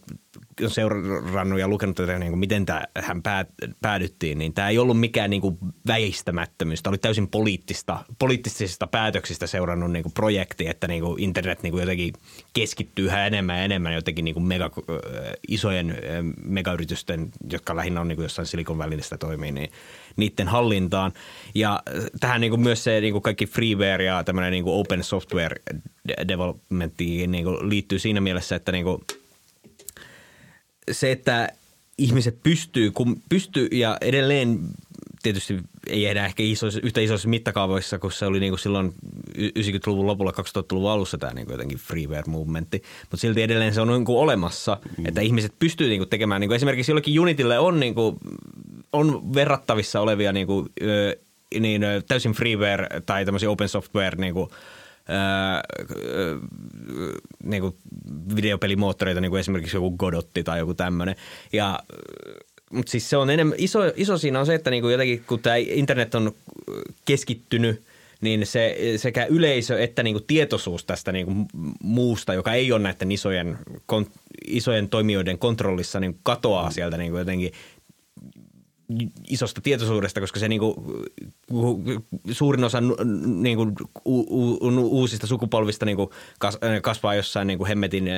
[0.64, 3.22] on seurannut ja lukenut tätä, niin kuin miten tähän
[3.80, 6.82] päädyttiin, niin tämä ei ollut mikään niin kuin väistämättömyys.
[6.82, 11.70] Tämä oli täysin poliittista, poliittisista päätöksistä seurannut niin kuin projekti, että niin kuin internet niin
[11.70, 12.12] kuin jotenkin
[12.52, 14.70] keskittyy yhä enemmän ja enemmän jotenkin niin kuin mega,
[15.48, 15.96] isojen
[16.44, 19.72] megayritysten, jotka lähinnä on niin kuin jossain Silicon Valleystä toimii, niin
[20.16, 21.12] niiden hallintaan.
[21.54, 21.82] Ja
[22.20, 25.56] tähän niin kuin myös se niin kuin kaikki freeware ja tämmöinen niin kuin open software
[26.28, 28.98] developmentiin niin kuin liittyy siinä mielessä, että niin kuin–
[30.90, 31.48] se, että
[31.98, 34.58] ihmiset pystyy, kun pystyy ja edelleen
[35.22, 38.94] tietysti ei enää ehkä isoissa, yhtä isoissa mittakaavoissa, kun se oli niin kuin silloin
[39.38, 42.82] 90-luvun lopulla, 2000-luvun alussa tämä niin kuin jotenkin freeware movementti.
[43.00, 45.06] Mutta silti edelleen se on niin kuin olemassa, mm.
[45.06, 46.40] että ihmiset pystyy niin kuin tekemään.
[46.40, 48.16] Niin kuin esimerkiksi jollekin Unitille on, niin kuin,
[48.92, 50.66] on verrattavissa olevia niin kuin,
[51.60, 54.48] niin, täysin freeware tai tämmöisiä open software niin kuin,
[57.44, 57.76] niin kuin
[58.36, 61.16] videopelimoottoreita, niin kuin esimerkiksi joku Godotti tai joku tämmöinen.
[61.52, 61.78] Ja
[62.72, 65.56] mutta siis se on enemmän, iso, iso siinä on se, että niinku jotenkin kun tämä
[65.56, 66.32] internet on
[67.04, 67.82] keskittynyt,
[68.20, 71.32] niin se, sekä yleisö että niinku tietoisuus tästä niinku
[71.82, 74.06] muusta, joka ei ole näiden isojen, kon,
[74.46, 77.52] isojen toimijoiden kontrollissa, niin katoaa sieltä niinku jotenkin
[79.28, 80.84] isosta tietoisuudesta, koska se niinku,
[82.30, 82.78] suurin osa
[83.24, 83.62] niinku,
[84.06, 88.08] u, u, uusista sukupolvista niinku kas, kasvaa jossain niinku hemmetin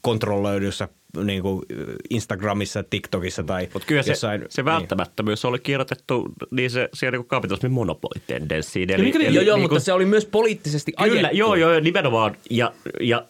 [0.00, 0.88] kontrolloidussa
[1.24, 1.62] niinku
[2.10, 4.44] Instagramissa, TikTokissa tai Mutta kyllä se, jossain.
[4.48, 5.48] se välttämättömyys niin.
[5.48, 8.90] oli kirjoitettu niin se, siellä niin kapitalismin monopolitendenssiin.
[8.90, 11.36] Eli, eli, eli, joo, joo, niin mutta se oli myös poliittisesti Kyllä, ajettu.
[11.36, 12.36] joo, joo, nimenomaan.
[12.50, 13.26] Ja, ja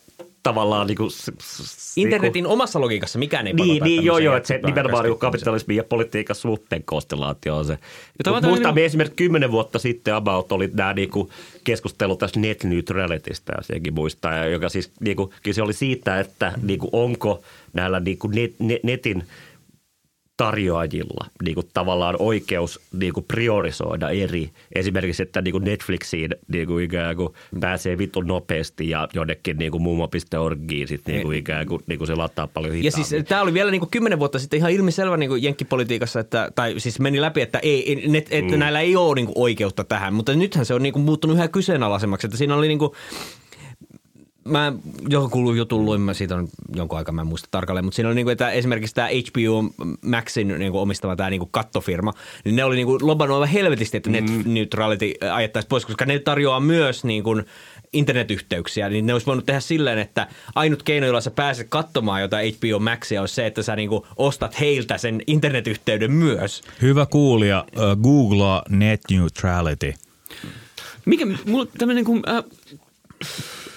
[0.49, 1.11] tavallaan niin kuin,
[1.97, 5.19] Internetin niin kuin, omassa logiikassa mikään ei Niin, niin joo, joo, että se nimenomaan niin
[5.19, 7.79] kapitalismi ja politiikan suhteen konstellaatio on se.
[8.43, 8.87] Muistan niin...
[8.87, 11.29] esimerkiksi kymmenen vuotta sitten about oli nämä niin kuin
[11.65, 16.53] keskustelu tästä net neutralitystä, ja sekin muistaa, joka siis niin kuin, se oli siitä, että
[16.63, 17.43] niin kuin, onko
[17.73, 19.23] näillä niin kuin net, net, netin–
[20.37, 24.51] tarjoajilla niin kuin tavallaan oikeus niin kuin priorisoida eri.
[24.75, 27.29] Esimerkiksi, että niin kuin Netflixiin niin kuin ikään kuin
[27.61, 32.09] pääsee vittu nopeasti ja jonnekin niin kuin mummo.orgiin sitten niin kuin ikään kuin, niin kuin
[32.09, 33.01] se lataa paljon hitaammin.
[33.01, 36.21] Ja siis tämä oli vielä niin kuin kymmenen vuotta sitten ihan ilmiselvä niin kuin jenkkipolitiikassa,
[36.21, 38.59] että, tai siis meni läpi, että, ei, net, että mm.
[38.59, 40.15] näillä ei ole niin kuin oikeutta tähän.
[40.15, 42.93] Mutta nythän se on niin kuin muuttunut yhä kyseenalaisemmaksi, että siinä oli niin kuin
[44.47, 44.73] mä
[45.09, 48.15] joku jutun luin, mä siitä on jonkun aikaa, mä en muista tarkalleen, mutta siinä oli
[48.15, 52.13] niinku, että esimerkiksi tämä HBO Maxin niinku omistama tämä niinku kattofirma,
[52.45, 54.43] niin ne oli niinku lobannut aivan helvetisti, että net mm.
[54.47, 57.43] neutrality ajettaisiin pois, koska ne tarjoaa myös niinku
[57.93, 62.55] internetyhteyksiä, niin ne olisi voinut tehdä silleen, että ainut keino, jolla sä pääset katsomaan jotain
[62.55, 66.63] HBO Maxia, on se, että sä niinku ostat heiltä sen internetyhteyden myös.
[66.83, 69.95] Hyvä kuulija, uh, googlaa net neutrality.
[71.05, 72.45] Mikä, mulla tämmöinen kuin, äh,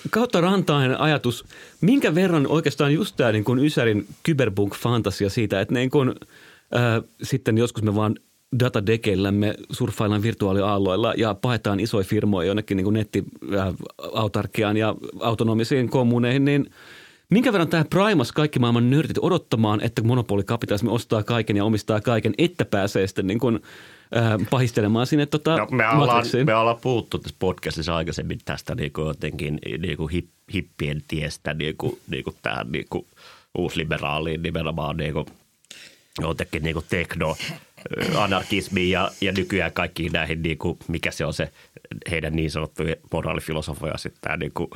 [0.10, 1.46] kautta rantain ajatus,
[1.82, 6.10] minkä verran oikeastaan just tämä niin kuin Ysärin kyberbunk-fantasia siitä, että niin kuin,
[6.76, 8.16] äh, sitten joskus me vaan
[8.60, 16.70] datadekeillämme surffaillaan virtuaaliaalloilla ja paetaan isoja firmoja jonnekin niin nettiautarkiaan ja autonomisiin kommuneihin, niin
[17.30, 22.34] Minkä verran tämä Primas kaikki maailman nörtit odottamaan, että monopolikapitalismi ostaa kaiken ja omistaa kaiken,
[22.38, 23.60] että pääsee sitten niin kuin,
[24.18, 26.46] äh, pahistelemaan sinne tota, No, me, ollaan, matriksiin?
[26.46, 32.36] me ollaan puhuttu tässä podcastissa aikaisemmin tästä niinku jotenkin niinku hip, hippien tiestä niinku, niinku
[32.42, 33.08] tähän niinku
[33.58, 35.26] uusliberaaliin nimenomaan niinku,
[36.22, 37.36] jotenkin niinku tekno,
[38.16, 41.52] anarkismiin ja, ja nykyään kaikkiin näihin, niinku, mikä se on se
[42.12, 44.70] heidän niin sanottu moraalifilosofia sitten tää niinku,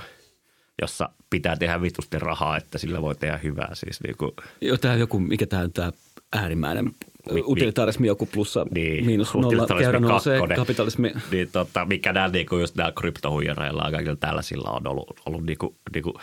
[0.82, 3.70] jossa pitää tehdä vitusti rahaa, että sillä voi tehdä hyvää.
[3.74, 5.92] Siis niinku, Joo, tämä joku, mikä tämä on tämä
[6.34, 6.92] äärimmäinen
[7.32, 11.12] utilitarismi joku plussa niin, miinus nolla, kerran nousee kapitalismi.
[11.32, 15.76] Niin, tota, mikä nämä niinku, just nämä kryptohuijareilla ja kaikilla tällaisilla on ollut, ollut niinku,
[15.94, 16.14] niinku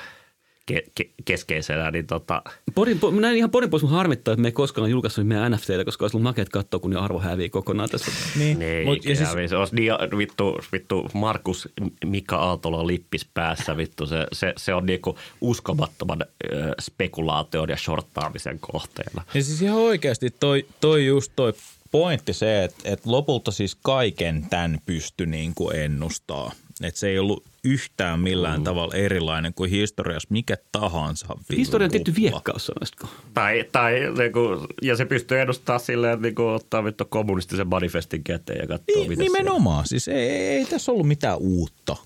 [0.70, 2.42] ke, ke, keskeisenä, niin tota,
[2.74, 5.84] Porin, po, näin ihan porin pois mun harmittaa, että me ei koskaan julkaissut meidän NFTitä,
[5.84, 8.10] koska olisi ollut makeat katsoa, kun ne arvo hävii kokonaan tässä.
[8.38, 11.68] Niin, niin, mut, ja siis, se olisi niin, vittu, vittu Markus
[12.04, 18.58] Mika Aaltola lippis päässä, vittu, se, se, se on niinku uskomattoman ö, spekulaation ja shorttaamisen
[18.60, 19.22] kohteena.
[19.34, 21.52] ja siis ihan oikeasti toi, toi just toi
[21.90, 26.52] pointti se, että, että lopulta siis kaiken tämän pysty niin kuin ennustaa.
[26.82, 28.64] Että se ei ollut yhtään millään mm.
[28.64, 31.26] tavalla erilainen kuin historiassa mikä tahansa.
[31.28, 33.08] vitun Historian tietty viekkaus, sanoisitko?
[33.34, 38.58] Tai, tai niinku, ja se pystyy ennustamaan silleen, että niinku, ottaa vittu kommunistisen manifestin käteen
[38.58, 39.86] ja katsoo, Niin, mitä nimenomaan.
[39.86, 41.96] Siis ei, ei, ei tässä ollut mitään uutta.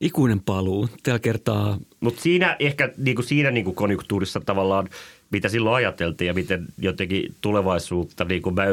[0.00, 0.88] Ikuinen paluu.
[1.02, 4.88] Tällä kertaa Mutta siinä ehkä niinku siinä niinku konjunktuurissa tavallaan,
[5.30, 8.64] mitä silloin ajateltiin ja miten jotenkin tulevaisuutta, niinku mä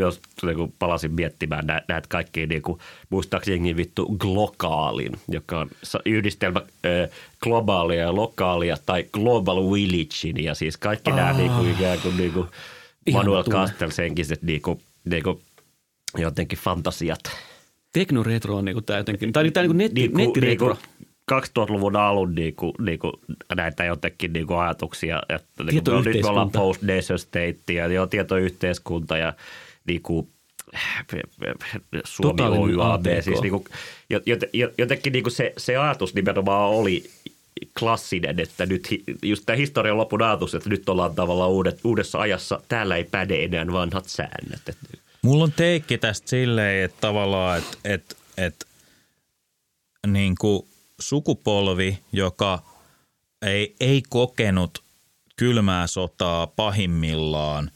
[0.00, 2.78] just, jos niinku palasin miettimään nä, näitä kaikkia, niinku,
[3.10, 5.70] muistaakseni jengi vittu glokaalin, joka on
[6.06, 7.08] yhdistelmä ö,
[7.42, 12.46] globaalia ja lokaalia tai global villagein ja siis kaikki nämä niinku, ikään kuin niinku
[13.06, 13.58] Ihana Manuel tunne.
[13.60, 15.40] Castellsenkiset niinku, niinku,
[16.18, 17.20] jotenkin fantasiat.
[17.92, 20.68] teknoretro on niinku tämä jotenkin, tai tämä niinku netti, Niinku- nettiretro.
[20.68, 20.82] niinku
[21.32, 23.12] 2000-luvun alun niinku, niinku,
[23.54, 28.06] näitä jotenkin niinku ajatuksia, että niinku, me- nyt me ollaan post nation state ja joo,
[28.06, 29.32] tietoyhteiskunta ja
[29.86, 30.30] niinku,
[32.04, 33.06] Suomi Totaalinen Oy AB.
[33.24, 33.38] Siis
[34.14, 37.10] jot- jot- jotenkin niinku se, se ajatus nimenomaan oli
[37.78, 38.88] klassinen, että nyt
[39.22, 43.44] just tämä historian lopun ajatus, että nyt ollaan tavallaan uudet, uudessa ajassa, täällä ei päde
[43.44, 44.68] enää vanhat säännöt.
[44.68, 44.86] Että
[45.22, 48.66] Mulla on teikki tästä silleen, että tavallaan, että, että, että
[50.06, 50.68] niin kuin
[51.00, 52.62] sukupolvi, joka
[53.46, 54.82] ei, ei kokenut
[55.36, 57.70] kylmää sotaa pahimmillaan,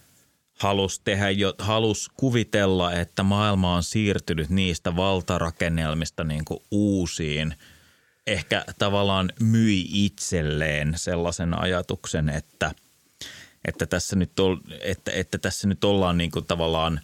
[0.59, 7.55] halusi, tehdä jo, halusi kuvitella, että maailma on siirtynyt niistä valtarakennelmista niin kuin uusiin,
[8.27, 12.75] ehkä tavallaan myi itselleen sellaisen ajatuksen, että,
[13.65, 17.01] että, tässä, nyt ol, että, että tässä nyt ollaan niin kuin tavallaan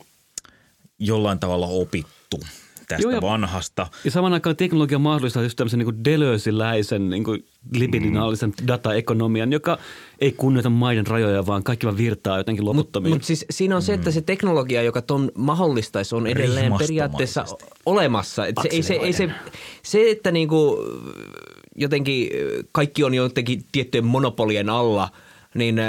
[0.99, 2.41] jollain tavalla opittu
[2.89, 3.87] tästä Joo, ja- vanhasta.
[4.05, 7.25] Ja saman aikaan teknologia mahdollistaa just tämmöisen niin deleuziläisen niin
[7.73, 8.67] libidinaalisen mm.
[8.67, 9.79] dataekonomian, joka
[10.19, 13.15] ei kunnioita maiden rajoja, vaan kaikki vaan virtaa jotenkin loputtomiin.
[13.15, 17.45] Mutta siis siinä on se, että se teknologia, joka ton mahdollistaisi, on edelleen periaatteessa
[17.87, 18.47] olemassa.
[18.47, 19.31] Et se, ei se, ei se,
[19.83, 20.79] se, että niinku
[21.77, 22.31] jotenkin
[22.73, 25.11] kaikki on jotenkin tiettyjen monopolien alla,
[25.55, 25.81] niin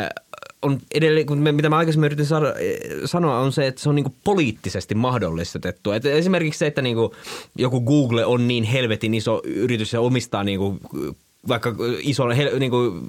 [0.66, 3.90] on edelleen, kun me, mitä mä aikaisemmin yritin saada, eh, sanoa, on se, että se
[3.90, 5.92] on niinku poliittisesti mahdollistettu.
[5.92, 7.16] Et esimerkiksi se, että niinku
[7.58, 10.80] joku Google on niin helvetin iso yritys ja omistaa niinku
[11.48, 12.30] vaikka ison,
[12.60, 13.02] niin kuin,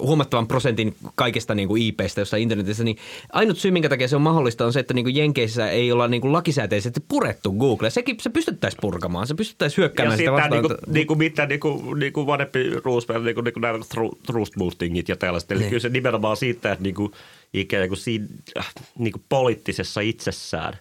[0.00, 2.96] huomattavan prosentin kaikesta niin kuin IPstä jossain internetissä, niin
[3.32, 6.08] ainut syy, minkä takia se on mahdollista, on se, että niin kuin Jenkeissä ei olla
[6.08, 7.90] niin kuin lakisääteisesti purettu Google.
[7.90, 10.62] Sekin se pystyttäisiin purkamaan, se pystyttäisiin hyökkäämään ja sitä vastaan.
[10.62, 15.52] niinku, niinku, mitä niinku, niinku vanhempi Roosevelt, niinku, niinku nämä tru- trust boostingit ja tällaiset.
[15.52, 15.68] Eli Niin.
[15.68, 17.10] kyllä se nimenomaan siitä, että niinku,
[17.54, 18.26] ikään kuin siinä
[18.58, 20.78] äh, niinku poliittisessa itsessään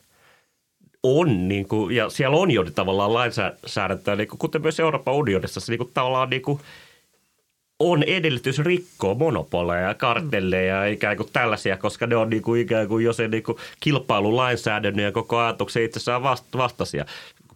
[1.04, 5.92] on, niinku, ja siellä on jo tavallaan lainsäädäntöä, niinku, kuten myös Euroopan unionissa, se niinku,
[5.94, 6.62] tavallaan niinku,
[7.80, 12.62] on edellytys rikkoa monopoleja ja kartelleja ja ikään kuin tällaisia, koska ne on niin kuin
[12.62, 17.06] ikään kuin jo se niin kuin kilpailulainsäädännön ja koko ajatuksen itsessään vast- vastaisia.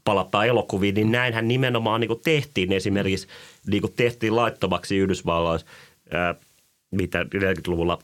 [0.04, 3.28] Palataan elokuviin, niin näinhän nimenomaan niin kuin tehtiin esimerkiksi,
[3.68, 5.68] niin kuin tehtiin laittomaksi Yhdysvalloissa,
[6.12, 6.36] ää,
[6.92, 8.00] mitä 40-luvulla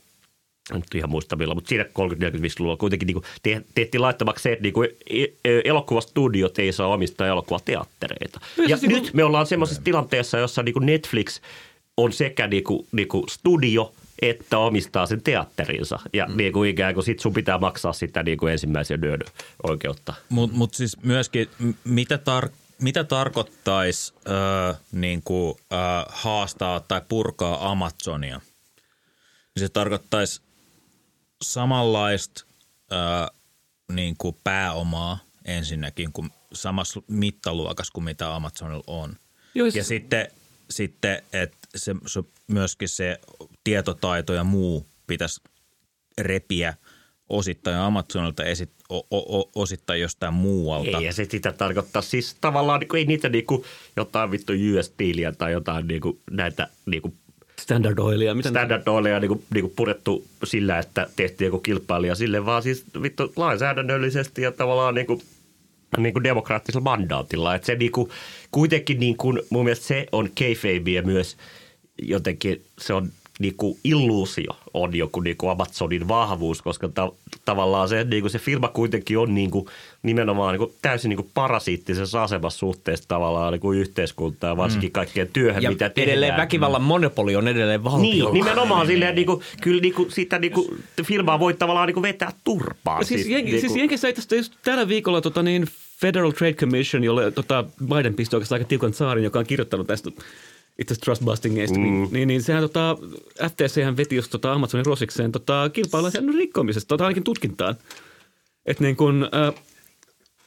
[0.74, 4.64] en nyt ihan muista milloin, mutta siinä 30-40-luvulla kuitenkin niin te, tehtiin laittomaksi se, että
[4.64, 4.90] niin kuin
[5.66, 8.40] elokuvastudiot ei saa omistaa elokuvateattereita.
[8.56, 11.42] Kyllä Ja siis niin nyt me ollaan semmoisessa tilanteessa, jossa niin kuin Netflix
[11.98, 16.00] on sekä niin kuin, niin kuin studio että omistaa sen teatterinsa.
[16.14, 16.38] Ja mm.
[16.38, 19.22] niin kuin ikään kuin sit sun pitää maksaa sitä niin kuin ensimmäisen yön
[19.64, 20.14] oikeutta.
[20.30, 21.50] Mutta mut siis myöskin,
[21.84, 28.42] mitä, tar- mitä tarkoittaisi äh, niin kuin, äh, haastaa tai purkaa Amazonia?
[29.58, 30.42] Se tarkoittaisi
[31.42, 32.46] samanlaista
[32.94, 33.38] äh,
[33.92, 39.16] niin kuin pääomaa ensinnäkin kuin samassa mittaluokassa kuin mitä Amazonilla on.
[39.56, 40.28] Joo, Ja sitten
[40.70, 43.20] sitten, että se, se, myöskin se
[43.64, 45.42] tietotaito ja muu pitäisi
[46.22, 46.74] repiä
[47.30, 50.98] osittain Amazonilta esit, o, o, o, osittain jostain muualta.
[50.98, 53.64] Ei, ja se sitä tarkoittaa siis tavallaan, niin kuin, ei niitä niin kuin,
[53.96, 57.14] jotain vittu US Steelia tai jotain niin kuin, näitä niin kuin,
[57.62, 58.36] Standard Oilia.
[58.36, 62.64] Mitä Standard Oilia niin kuin, niin kuin purettu sillä, että tehtiin joku kilpailija sille, vaan
[62.64, 65.22] siis vittu lainsäädännöllisesti ja tavallaan niin kuin,
[65.98, 67.56] niin kuin demokraattisella mandaatilla.
[67.56, 68.10] Että se niin kuin,
[68.52, 71.38] kuitenkin niin kuin, mun mielestä se on kayfabea myös
[72.02, 77.12] jotenkin, se on niin kuin illuusio on joku niin kuin Amazonin vahvuus, koska ta-
[77.46, 79.66] tavallaan se, niin kuin se firma kuitenkin on niin kuin,
[80.04, 85.30] nimenomaan niin kuin täysin niin kuin parasiittisessa asemassa suhteessa tavallaan niin kuin yhteiskuntaan, varsinkin kaikkeen
[85.34, 86.10] työhön, Ja mitä tehdään.
[86.12, 88.02] edelleen väkivallan monopoli on edelleen valtio.
[88.02, 91.94] Niin, nimenomaan silleen, niin kuin, kyllä niin kuin, sitä niin kuin, firmaa voi tavallaan niin
[91.94, 93.06] kuin vetää turpaan.
[93.06, 95.68] Siis, jen, niin siis kuin- Jenkeissä itse asiassa just tällä viikolla tota, niin
[96.02, 97.66] Federal Trade Commission, jolle tota,
[97.96, 100.12] Biden pisti oikeastaan aika tiukan saarin, joka on kirjoittanut tästä
[100.80, 102.08] itse asiassa trustbustingista, mm.
[102.12, 102.98] niin, niin sehän tota,
[103.50, 107.76] FTC hän veti just tota Amazonin rosikseen tota, kilpailun rikkomisesta, tota, ainakin tutkintaan.
[108.66, 109.64] Että niin kun, äh,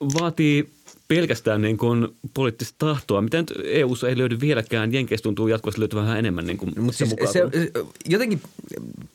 [0.01, 0.71] vaatii
[1.09, 6.05] pelkästään niin kun poliittista tahtoa, mitä nyt EUssa ei löydy vieläkään, Jenkeissä tuntuu jatkuvasti löytyvän
[6.05, 7.33] vähän enemmän niin kuin Mutta sen siis mukaan.
[7.33, 7.71] se,
[8.09, 8.41] jotenkin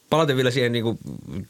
[0.10, 0.98] palaten vielä siihen, niin kuin,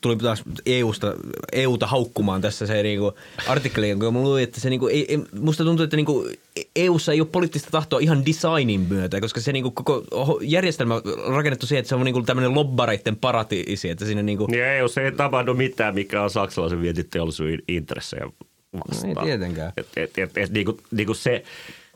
[0.01, 1.13] tuli taas EUsta,
[1.51, 3.11] EUta haukkumaan tässä se niin kuin,
[3.47, 6.37] artikkeli, jonka mä luin, että se niin kuin, ei, ei, musta tuntuu, että niin kuin,
[6.75, 10.03] EUssa ei ole poliittista tahtoa ihan designin myötä, koska se niin kuin, koko
[10.41, 14.37] järjestelmä on rakennettu siihen, että se on niin kuin, tämmöinen lobbareiden paratiisi, että siinä niin
[14.37, 18.29] kuin, Niin ei, jos ei tapahdu mitään, mikä on saksalaisen vientiteollisuuden intressejä
[18.73, 19.17] vastaan.
[19.17, 19.73] Ei tietenkään.
[19.77, 21.43] Et, et, et, et, niinku, niinku se,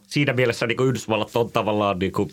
[0.07, 2.31] siinä mielessä niinku Yhdysvallat on tavallaan niinku,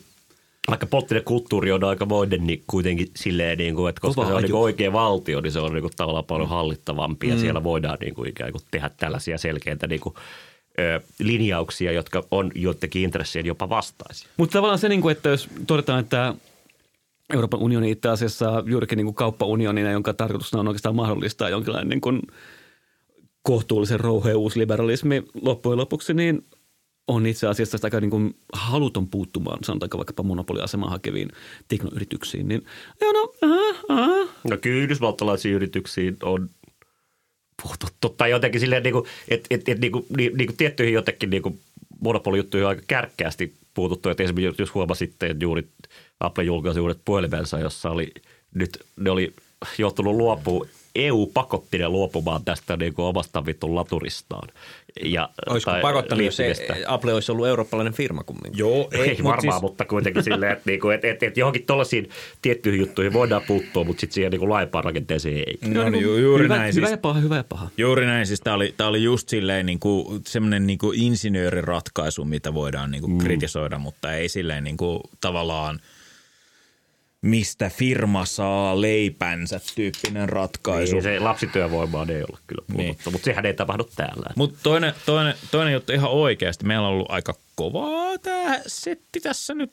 [0.67, 4.43] vaikka poliittinen kulttuuri on aikamoinen, niin kuitenkin silleen, niin kuin, että koska Kova se on
[4.43, 8.15] niin oikea valtio, niin se on niin kuin, tavallaan paljon hallittavampi ja siellä voidaan niin
[8.15, 10.15] kuin, ikään kuin tehdä tällaisia selkeitä niin kuin,
[10.79, 14.29] ö, linjauksia, jotka on joidenkin intressien jopa vastaisia.
[14.37, 16.33] Mutta tavallaan se, niin kuin, että jos todetaan, että
[17.33, 22.01] Euroopan unioni itse asiassa juurikin niin kuin kauppaunionina, jonka tarkoituksena on oikeastaan mahdollistaa jonkinlainen niin
[22.01, 22.21] kuin
[23.45, 26.45] kohtuullisen rouheus liberalismi loppujen lopuksi, niin
[27.07, 31.29] on itse asiassa aika niin kuin haluton puuttumaan, sanotaanko vaikkapa monopoliasemaa hakeviin
[31.67, 32.47] teknoyrityksiin.
[32.47, 32.65] Niin,
[33.01, 34.27] joo, no, aha, aha.
[34.49, 36.49] No kyllä yhdysvaltalaisiin yrityksiin on
[37.63, 40.93] puututtu tai jotenkin silleen, niin kuin, että et, et, niin kuin, niin, niin kuin tiettyihin
[40.93, 41.61] jotenkin niin
[42.01, 44.09] monopolijuttuihin aika kärkkäästi puututtu.
[44.09, 45.67] Että esimerkiksi jos huomasitte, että juuri
[46.19, 48.11] Apple julkaisi uudet puhelimensa, jossa oli
[48.55, 49.33] nyt ne oli
[49.77, 54.49] joutunut luopumaan EU pakotti ne luopumaan tästä niin kuin omasta vitun laturistaan.
[55.03, 56.37] Ja, olisiko tai pakottanut, jos.
[56.87, 58.59] Apple olisi ollut eurooppalainen firma kumminkin.
[58.59, 59.61] Joo, Ei, ei varmaan, siis...
[59.61, 62.09] mutta kuitenkin silleen, että, niinku, että, että, että johonkin tuollaisiin
[62.41, 65.57] tiettyihin juttuihin voidaan puuttua, mutta sitten siihen niinku laajempaan rakenteeseen ei.
[65.73, 66.75] No niin, ju- juuri hyvä, näin.
[66.75, 67.69] Hyvä Siis, ja paha, hyvä ja paha.
[67.77, 68.27] juuri näin.
[68.27, 72.91] Siis tämä oli, tää oli just silleen niin kuin, semmoinen niin kuin insinööriratkaisu, mitä voidaan
[72.91, 73.17] niin kuin mm.
[73.17, 75.79] kritisoida, mutta ei silleen niin kuin, tavallaan
[77.25, 80.95] mistä firma saa leipänsä tyyppinen ratkaisu.
[80.95, 82.97] Ei, se lapsityövoimaan ei ole kyllä puhuttu, niin.
[83.11, 84.29] mutta sehän ei tapahdu täällä.
[84.35, 86.65] Mutta toinen, toinen, toinen juttu ihan oikeasti.
[86.65, 89.71] Meillä on ollut aika kovaa tämä setti tässä nyt.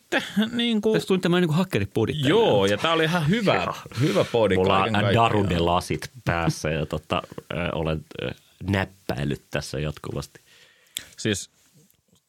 [0.52, 2.12] Niin kuin, Tässä tuli tämä niin hakkeripodi.
[2.16, 5.30] joo, ja tämä oli ihan hyvä, hyvä podi Mulla kaiken on kaikkiaan.
[5.32, 8.30] Darude-lasit päässä ja tota, ö, olen ö,
[8.62, 10.40] näppäillyt tässä jatkuvasti.
[11.18, 11.50] Siis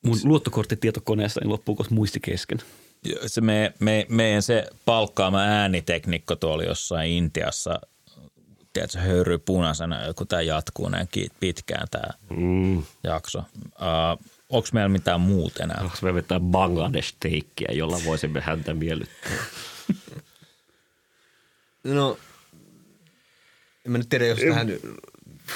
[0.06, 2.60] Mun luottokorttitietokoneessa niin loppuu kohta muisti kesken.
[3.28, 7.80] Se me, me, meidän se palkkaama ääniteknikko tuolla jossain Intiassa,
[8.74, 11.08] tiedätkö, höyryy punaisena, kun tämä jatkuu näin
[11.40, 12.84] pitkään tämä Mm.
[13.04, 13.40] jakso.
[13.66, 15.80] Uh, Onko meillä mitään muuta enää?
[15.82, 19.32] Onko me vetää Bangladesh-teikkiä, jolla voisimme häntä miellyttää?
[21.84, 22.18] No,
[23.86, 24.68] en mä nyt tiedä, jos tähän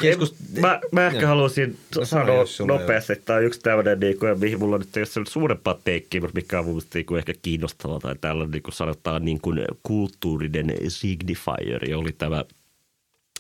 [0.02, 0.36] keskus...
[0.60, 1.28] Mä, mä ehkä Joo.
[1.28, 4.98] haluaisin No, sano, sanoa nopeasti, että tämä on yksi tämmöinen, niin kuin, mihin mulla nyt
[4.98, 8.48] ei ole suurempaa teikkiä, mutta mikä on mun mielestä niin kuin ehkä kiinnostavaa, tai täällä
[8.48, 12.46] niin kuin sanotaan niin kuin kulttuurinen signifier, oli tämä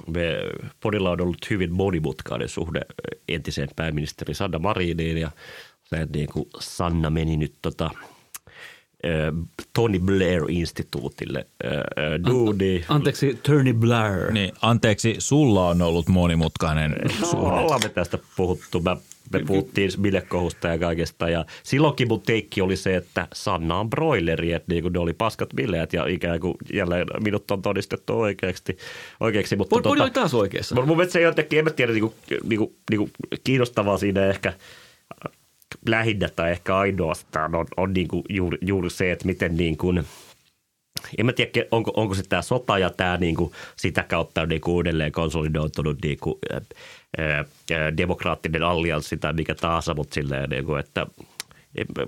[0.07, 0.37] me,
[0.79, 2.81] podilla on ollut hyvin monimutkainen suhde
[3.27, 5.31] entiseen pääministeri Sanna Mariniin ja
[5.83, 7.89] se, niin kuin Sanna meni nyt tota,
[9.73, 11.83] Tony Blair-instituutille ö, ö,
[12.27, 12.85] duuniin.
[12.89, 14.31] Anteeksi, Tony Blair.
[14.31, 16.95] Niin, anteeksi, sulla on ollut monimutkainen
[17.29, 17.55] suhde.
[17.55, 18.81] Ollaan me tästä puhuttu.
[18.81, 18.97] Mä,
[19.33, 21.29] me puhuttiin bilekohusta ja kaikesta.
[21.29, 25.13] Ja silloinkin mun teikki oli se, että Sanna on broileri, että niin kuin ne oli
[25.13, 28.77] paskat bileet ja ikään kuin jälleen minut on todistettu oikeaksi.
[29.19, 30.75] oikeaksi mutta podi oli taas oikeassa.
[30.75, 33.09] Mun, mun mielestä se jotenkin, en mä tiedä, niinku, niinku, niinku
[33.43, 34.53] kiinnostavaa siinä ehkä
[35.87, 40.03] lähinnä tai ehkä ainoastaan on, on niinku juuri, juuri se, että miten niin kuin,
[41.17, 45.11] en mä tiedä, onko, onko se tämä sota ja tämä niinku, sitä kautta niinku uudelleen
[45.11, 46.61] konsolidoitunut niinku, ää,
[47.71, 51.07] ää, demokraattinen allianssi tai mikä tahansa, mutta silleen, niinku, että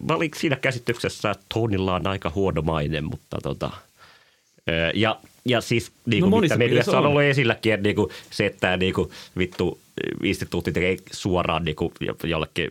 [0.09, 3.71] mä olin siinä käsityksessä, että Tonilla on aika huono maine, mutta tota,
[4.69, 5.19] ö, ja,
[5.49, 8.45] ja siis niin No kuin monissa mitä mediassa on ollut esilläkin, että niin kuin se,
[8.45, 9.79] että niin kuin vittu
[10.23, 11.91] instituutti tekee suoraan niin kuin
[12.23, 12.69] jollekin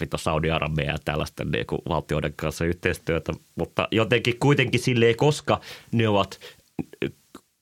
[0.00, 5.60] vittu Saudi-Arabia ja tällaisten niin kuin valtioiden kanssa yhteistyötä, mutta jotenkin kuitenkin silleen, koska
[5.92, 6.40] ne ovat,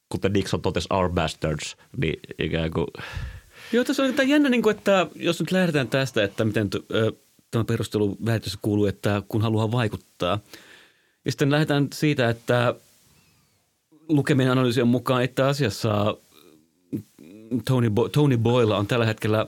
[0.09, 2.87] kuten Nixon totesi, our bastards, niin ikään kuin
[3.73, 6.71] Joo, tässä on tämä jännä, niin kuin, että jos nyt lähdetään tästä, että miten
[7.51, 10.39] tämä perustelu väitössä kuuluu, että kun haluaa vaikuttaa.
[11.25, 12.75] Ja sitten lähdetään siitä, että
[14.09, 16.17] lukemien analyysien mukaan itse asiassa
[17.65, 19.47] Tony, Bo- Tony Boyle on tällä hetkellä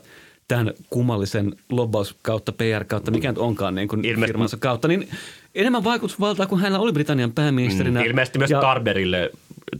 [0.49, 5.09] tämän kummallisen lobbaus kautta, PR kautta, mikä nyt onkaan niin kuin Ilmeisesti- firmansa kautta, niin
[5.55, 8.01] enemmän vaikutusvaltaa kuin hänellä oli Britannian pääministerinä.
[8.01, 9.31] Mm, ilmeisesti myös Ja- Tarberille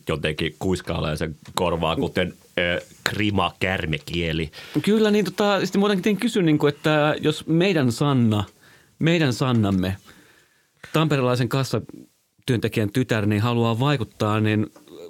[0.09, 4.51] jotenkin kuiskailee sen korvaa, kuten ö, krima kärmekieli.
[4.83, 8.45] Kyllä, niin tota, sitten tietenkin kysyä, niin kuin, että jos meidän Sanna,
[8.99, 9.97] meidän Sannamme,
[10.93, 11.49] tamperelaisen
[12.51, 14.67] kassatyöntekijän tytär, niin haluaa vaikuttaa, niin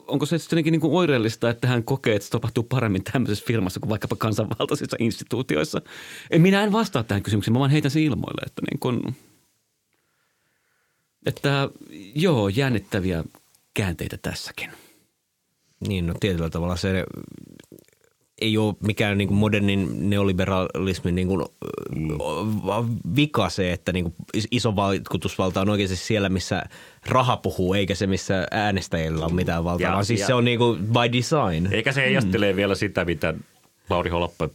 [0.06, 3.80] onko se jotenkin niin kuin oireellista, että hän kokee, että se tapahtuu paremmin tämmöisessä firmassa
[3.80, 5.82] kuin vaikkapa kansanvaltaisissa instituutioissa?
[6.38, 9.16] Minä en vastaa tähän kysymykseen, mä vaan heitän sen ilmoille, että niin kuin,
[11.26, 11.68] että
[12.14, 13.24] joo, jännittäviä
[13.74, 14.70] käänteitä tässäkin.
[15.88, 17.04] Niin, no tietyllä tavalla se
[18.40, 21.44] ei ole mikään niin kuin modernin neoliberalismin niin kuin,
[23.16, 24.14] vika se, että niin kuin
[24.50, 26.62] iso vaikutusvalta on oikeasti siellä, missä
[27.06, 30.44] raha puhuu, eikä se, missä äänestäjillä on mitään valtaa, Ja- vaan siis ja- se on
[30.44, 31.72] niin kuin by design.
[31.72, 33.34] Eikä se heijastelee vielä sitä, mitä
[33.90, 34.48] Lauri Holoppe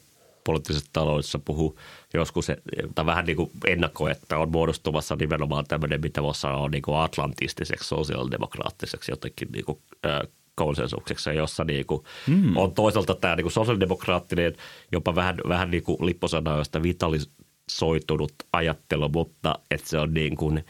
[0.44, 1.80] poliittisessa taloudessa puhuu
[2.14, 2.48] joskus,
[2.96, 6.98] tai vähän niin kuin ennakoi, että on muodostumassa nimenomaan tämmöinen, mitä voisi sanoa niin kuin
[6.98, 10.20] atlantistiseksi, sosiaalidemokraattiseksi jotenkin niin kuin, äh,
[10.56, 12.58] konsensukseksi, jossa niin kuin mm.
[12.58, 14.56] on toisaalta tämä niin kuin sosiaalidemokraattinen,
[14.92, 20.66] jopa vähän, vähän niin kuin lipposanoista vitalisoitunut ajattelu, mutta että se on niin kuin,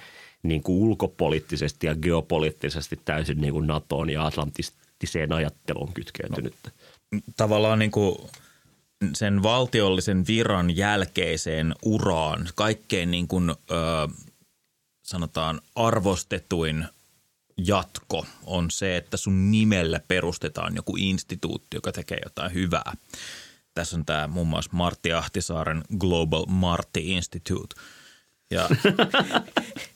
[0.48, 6.54] niin kuin ulkopoliittisesti ja geopoliittisesti täysin niin kuin NATOon ja atlantistiseen ajatteluun kytkeytynyt.
[7.12, 8.18] No tavallaan niin kuin
[9.14, 13.54] sen valtiollisen viran jälkeiseen uraan kaikkein niin kuin, ö,
[15.04, 16.86] sanotaan arvostetuin
[17.58, 22.93] jatko on se, että sun nimellä perustetaan joku instituutti, joka tekee jotain hyvää.
[23.74, 27.76] Tässä on tämä muun muassa Martti Ahtisaaren Global Martti Institute.
[28.52, 28.70] Ja,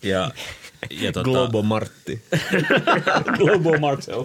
[0.04, 0.32] ja,
[0.89, 2.22] ja tota, Globo Martti.
[3.38, 4.24] Global Marcel.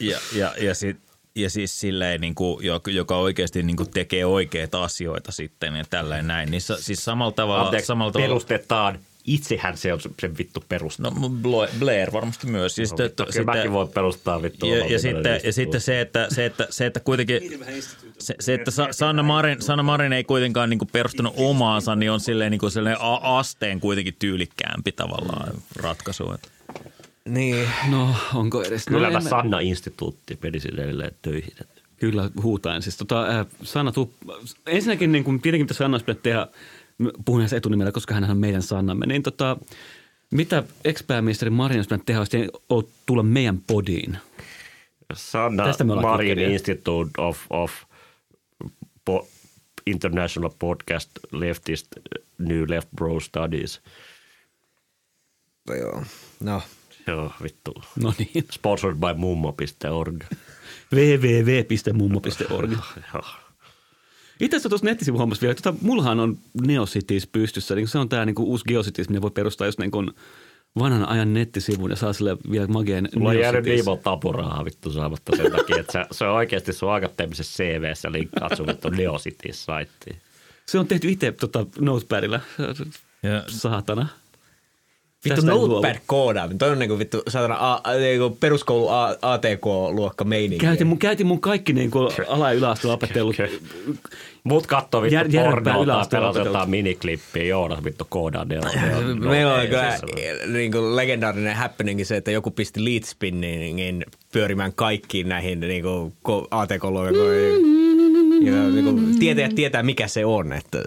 [0.00, 0.96] ja, ja, ja, sit,
[1.34, 5.84] ja siis silleen, niin kuin, joka, joka oikeasti niin kuin tekee oikeita asioita sitten ja
[5.90, 6.50] tälleen näin.
[6.50, 8.98] Niin sa, siis samalla tavalla, Anteeksi, samalla tavalla perustetaan.
[9.24, 11.10] Itsehän se on sen vittu perustaa.
[11.20, 12.78] No Bla- Blair varmasti myös.
[12.78, 14.66] Ja, sitten, Vittu, kyllä mäkin voin perustaa vittu.
[14.66, 17.40] ja, ja, sitten, ja sitten se, että, se, että, se, että kuitenkin
[18.18, 22.10] se, se että Sa- Sanna Marin, Sanna Marin ei kuitenkaan niin kuin perustanut omaansa, niin
[22.10, 26.32] on silleen, niin kuin silleen asteen kuitenkin tyylikkäämpi tavallaan ratkaisu.
[26.32, 26.48] Että.
[27.28, 27.68] Niin.
[27.90, 28.84] No, onko edes?
[28.84, 31.52] Kyllä no, en mä- Sanna-instituutti menisin edelleen töihin.
[31.96, 32.82] Kyllä, huutaen.
[32.82, 34.14] Siis tota, äh, Sanna, tuu,
[34.66, 36.46] ensinnäkin niin kuin, tietenkin tässä Sanna olisi pitänyt tehdä,
[37.24, 39.56] puhun näistä etunimellä, koska hän on meidän Sannamme, niin tota,
[40.30, 44.18] mitä ex-pääministeri Marin olisi pitänyt tehdä, olisi ollut tulla meidän podiin?
[45.12, 45.64] Sanna
[46.02, 46.38] Marin.
[46.38, 47.72] Institute of, of
[49.04, 49.28] po,
[49.86, 51.86] International Podcast Leftist
[52.38, 53.80] New Left Bro Studies.
[55.68, 56.02] No joo.
[56.40, 56.62] No,
[57.06, 57.74] Joo, vittu.
[57.96, 60.24] No niin, Sponsored by mummo.org.
[60.94, 62.70] www.mummo.org.
[63.14, 63.43] Joo.
[64.40, 68.42] Itse asiassa tuossa nettisivuhommassa vielä, tota, mullahan on Neocities pystyssä, niin se on tämä niinku
[68.42, 70.10] uusi Geocities, minne voi perustaa just niin kuin
[70.78, 73.76] vanhan ajan nettisivun ja saa sille vielä mageen Mulla on jäänyt Neocities.
[73.76, 78.12] niin monta apurahaa vittu saamatta sen takia, että se, se on oikeasti sun akateemisessa CVssä
[78.12, 80.16] linkkaat sun vittu Neocities-saittiin.
[80.66, 82.40] Se on tehty itse tota, notepadilla,
[83.22, 84.08] Ja, saatana.
[85.24, 86.58] Vittu notepad-koodaaminen.
[86.58, 90.66] Toi on niinku vittu saatana a, a, niinku peruskoulu a, ATK-luokka meininki.
[90.66, 93.36] Käytin mun, käytin mun kaikki niin kuin ala- ja yläasteella opetellut.
[94.44, 98.58] Mut katso vittu Jär- pornoa tai jotain miniklippiä, Joonas vittu koodaa ne.
[98.98, 102.84] on- ne Meillä no, on kyllä se- niin kuin legendaarinen happening se, että joku pisti
[102.84, 106.12] lead spinningin pyörimään kaikkiin näihin niin kuin
[106.50, 107.74] ATK-luokoihin.
[108.46, 110.52] Ja niin kuin, tietäjät tietää, mikä se on.
[110.52, 110.78] Että.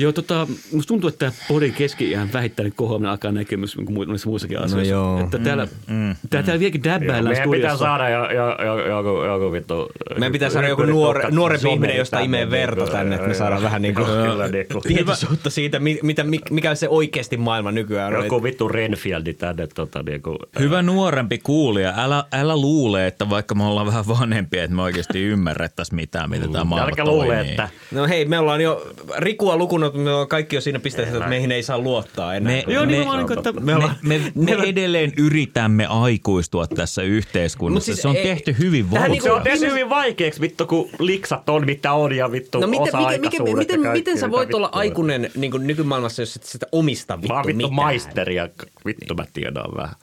[0.00, 4.28] Joo, tota, musta tuntuu, että podin keski-iän vähittäinen kohoaminen alkaa näkyä myös niin kuin monissa
[4.28, 4.92] muissakin asioissa.
[4.92, 5.20] joo.
[5.20, 9.52] Että täällä, mm, tää, täällä vieläkin däbäillään Meidän pitää saada jo, jo, jo, joku, joku
[9.52, 9.88] vittu...
[10.14, 13.82] Meidän pitää saada joku nuore, nuorempi ihminen, josta imee verta tänne, että me saadaan vähän
[13.82, 18.16] niin kuin, Kyllä, niin kuin, tietoisuutta siitä, mi- mitä, mi- mikä se oikeasti maailma nykyään
[18.16, 18.24] on.
[18.24, 20.36] joku vittu Renfieldi tänne tota niinku...
[20.58, 25.22] hyvä nuorempi kuulija, älä, älä luule, että vaikka me ollaan vähän vanhempia, että me oikeasti
[25.22, 27.22] ymmärrettäisiin mitään, mitä tämä maailma Älkää toimii.
[27.22, 28.86] luule, että No hei, me ollaan jo
[29.18, 32.52] Rikua lukuun että me ollaan kaikki jo siinä pisteessä, että meihin ei saa luottaa enää.
[32.52, 37.84] Me, Joo, me, niin kuin, että- me, me, me, me edelleen yritämme aikuistua tässä yhteiskunnassa.
[37.86, 39.08] Siis se on ei- tehty hyvin vaikeaa.
[39.08, 42.66] niinku- Se on tehty hyvin vaikeaksi, vittu, kun liksat on mitä on ja vittu No
[42.66, 46.22] miten, miten, miten, osa-aikaisuudet miten, ja miten sä voit mitä olla aikuinen niin kuin nykymaailmassa,
[46.22, 47.74] jos et sitä omista vittu Mä oon vittu mitään?
[47.74, 48.48] maisteri ja
[48.86, 49.94] vittu mä tiedän vähän.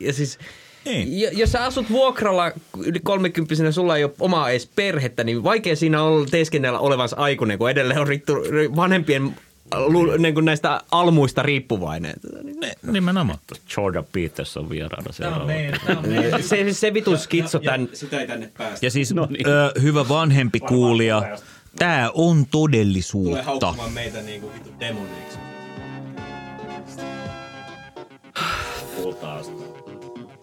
[0.00, 0.38] Ja siis,
[0.86, 1.20] Niin.
[1.20, 2.52] jo- jos sä asut vuokralla
[2.84, 7.58] yli kolmekymppisenä, sulla ei ole omaa edes perhettä, niin vaikea siinä on teeskennellä olevansa aikuinen,
[7.58, 8.32] kun edelleen on rittu,
[8.76, 9.36] vanhempien
[10.18, 12.14] niin kuin näistä almuista riippuvainen.
[12.92, 13.38] Nimenomaan.
[13.76, 15.52] Jordan Peterson vieraana seuraava.
[16.40, 18.86] Se, se vitun skitso tän, Sitä ei tänne päästä.
[18.86, 19.46] Ja siis no niin.
[19.48, 21.22] ö, hyvä vanhempi kuulija,
[21.78, 23.42] tämä on Tulee todellisuutta.
[23.42, 25.38] haukkumaan meitä niinku vittu demoneiksi.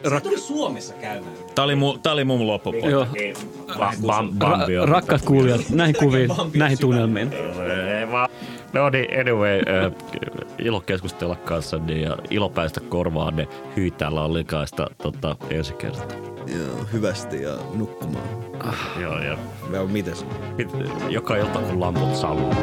[0.09, 1.33] Se tuli Suomessa käymään.
[1.55, 2.91] Tämä oli, mu, tää oli mun loppupointti.
[2.91, 3.07] Joo.
[3.67, 7.29] Ba- Bam- Bambi Ra- on- rakkaat kuulijat, näihin kuviin, näihin tunnelmiin.
[8.73, 9.91] No niin, anyway, äh,
[10.59, 13.47] ilo keskustella kanssanne ja ilo päästä korvaanne
[13.77, 16.17] hyytäällä on likaista tota, ensi kertaa.
[16.47, 18.23] Joo, hyvästi ja nukkumaan.
[19.01, 19.37] Joo, ja
[19.71, 20.25] Vai mitäs?
[20.57, 20.69] mit-
[21.09, 22.53] joka ilta kun lamput saluu.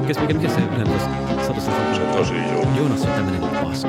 [0.00, 1.50] Mikäs, mikä, mikä se yhden Se
[2.02, 2.66] on tosi joo.
[2.76, 3.88] Joonas on tämmönen paska.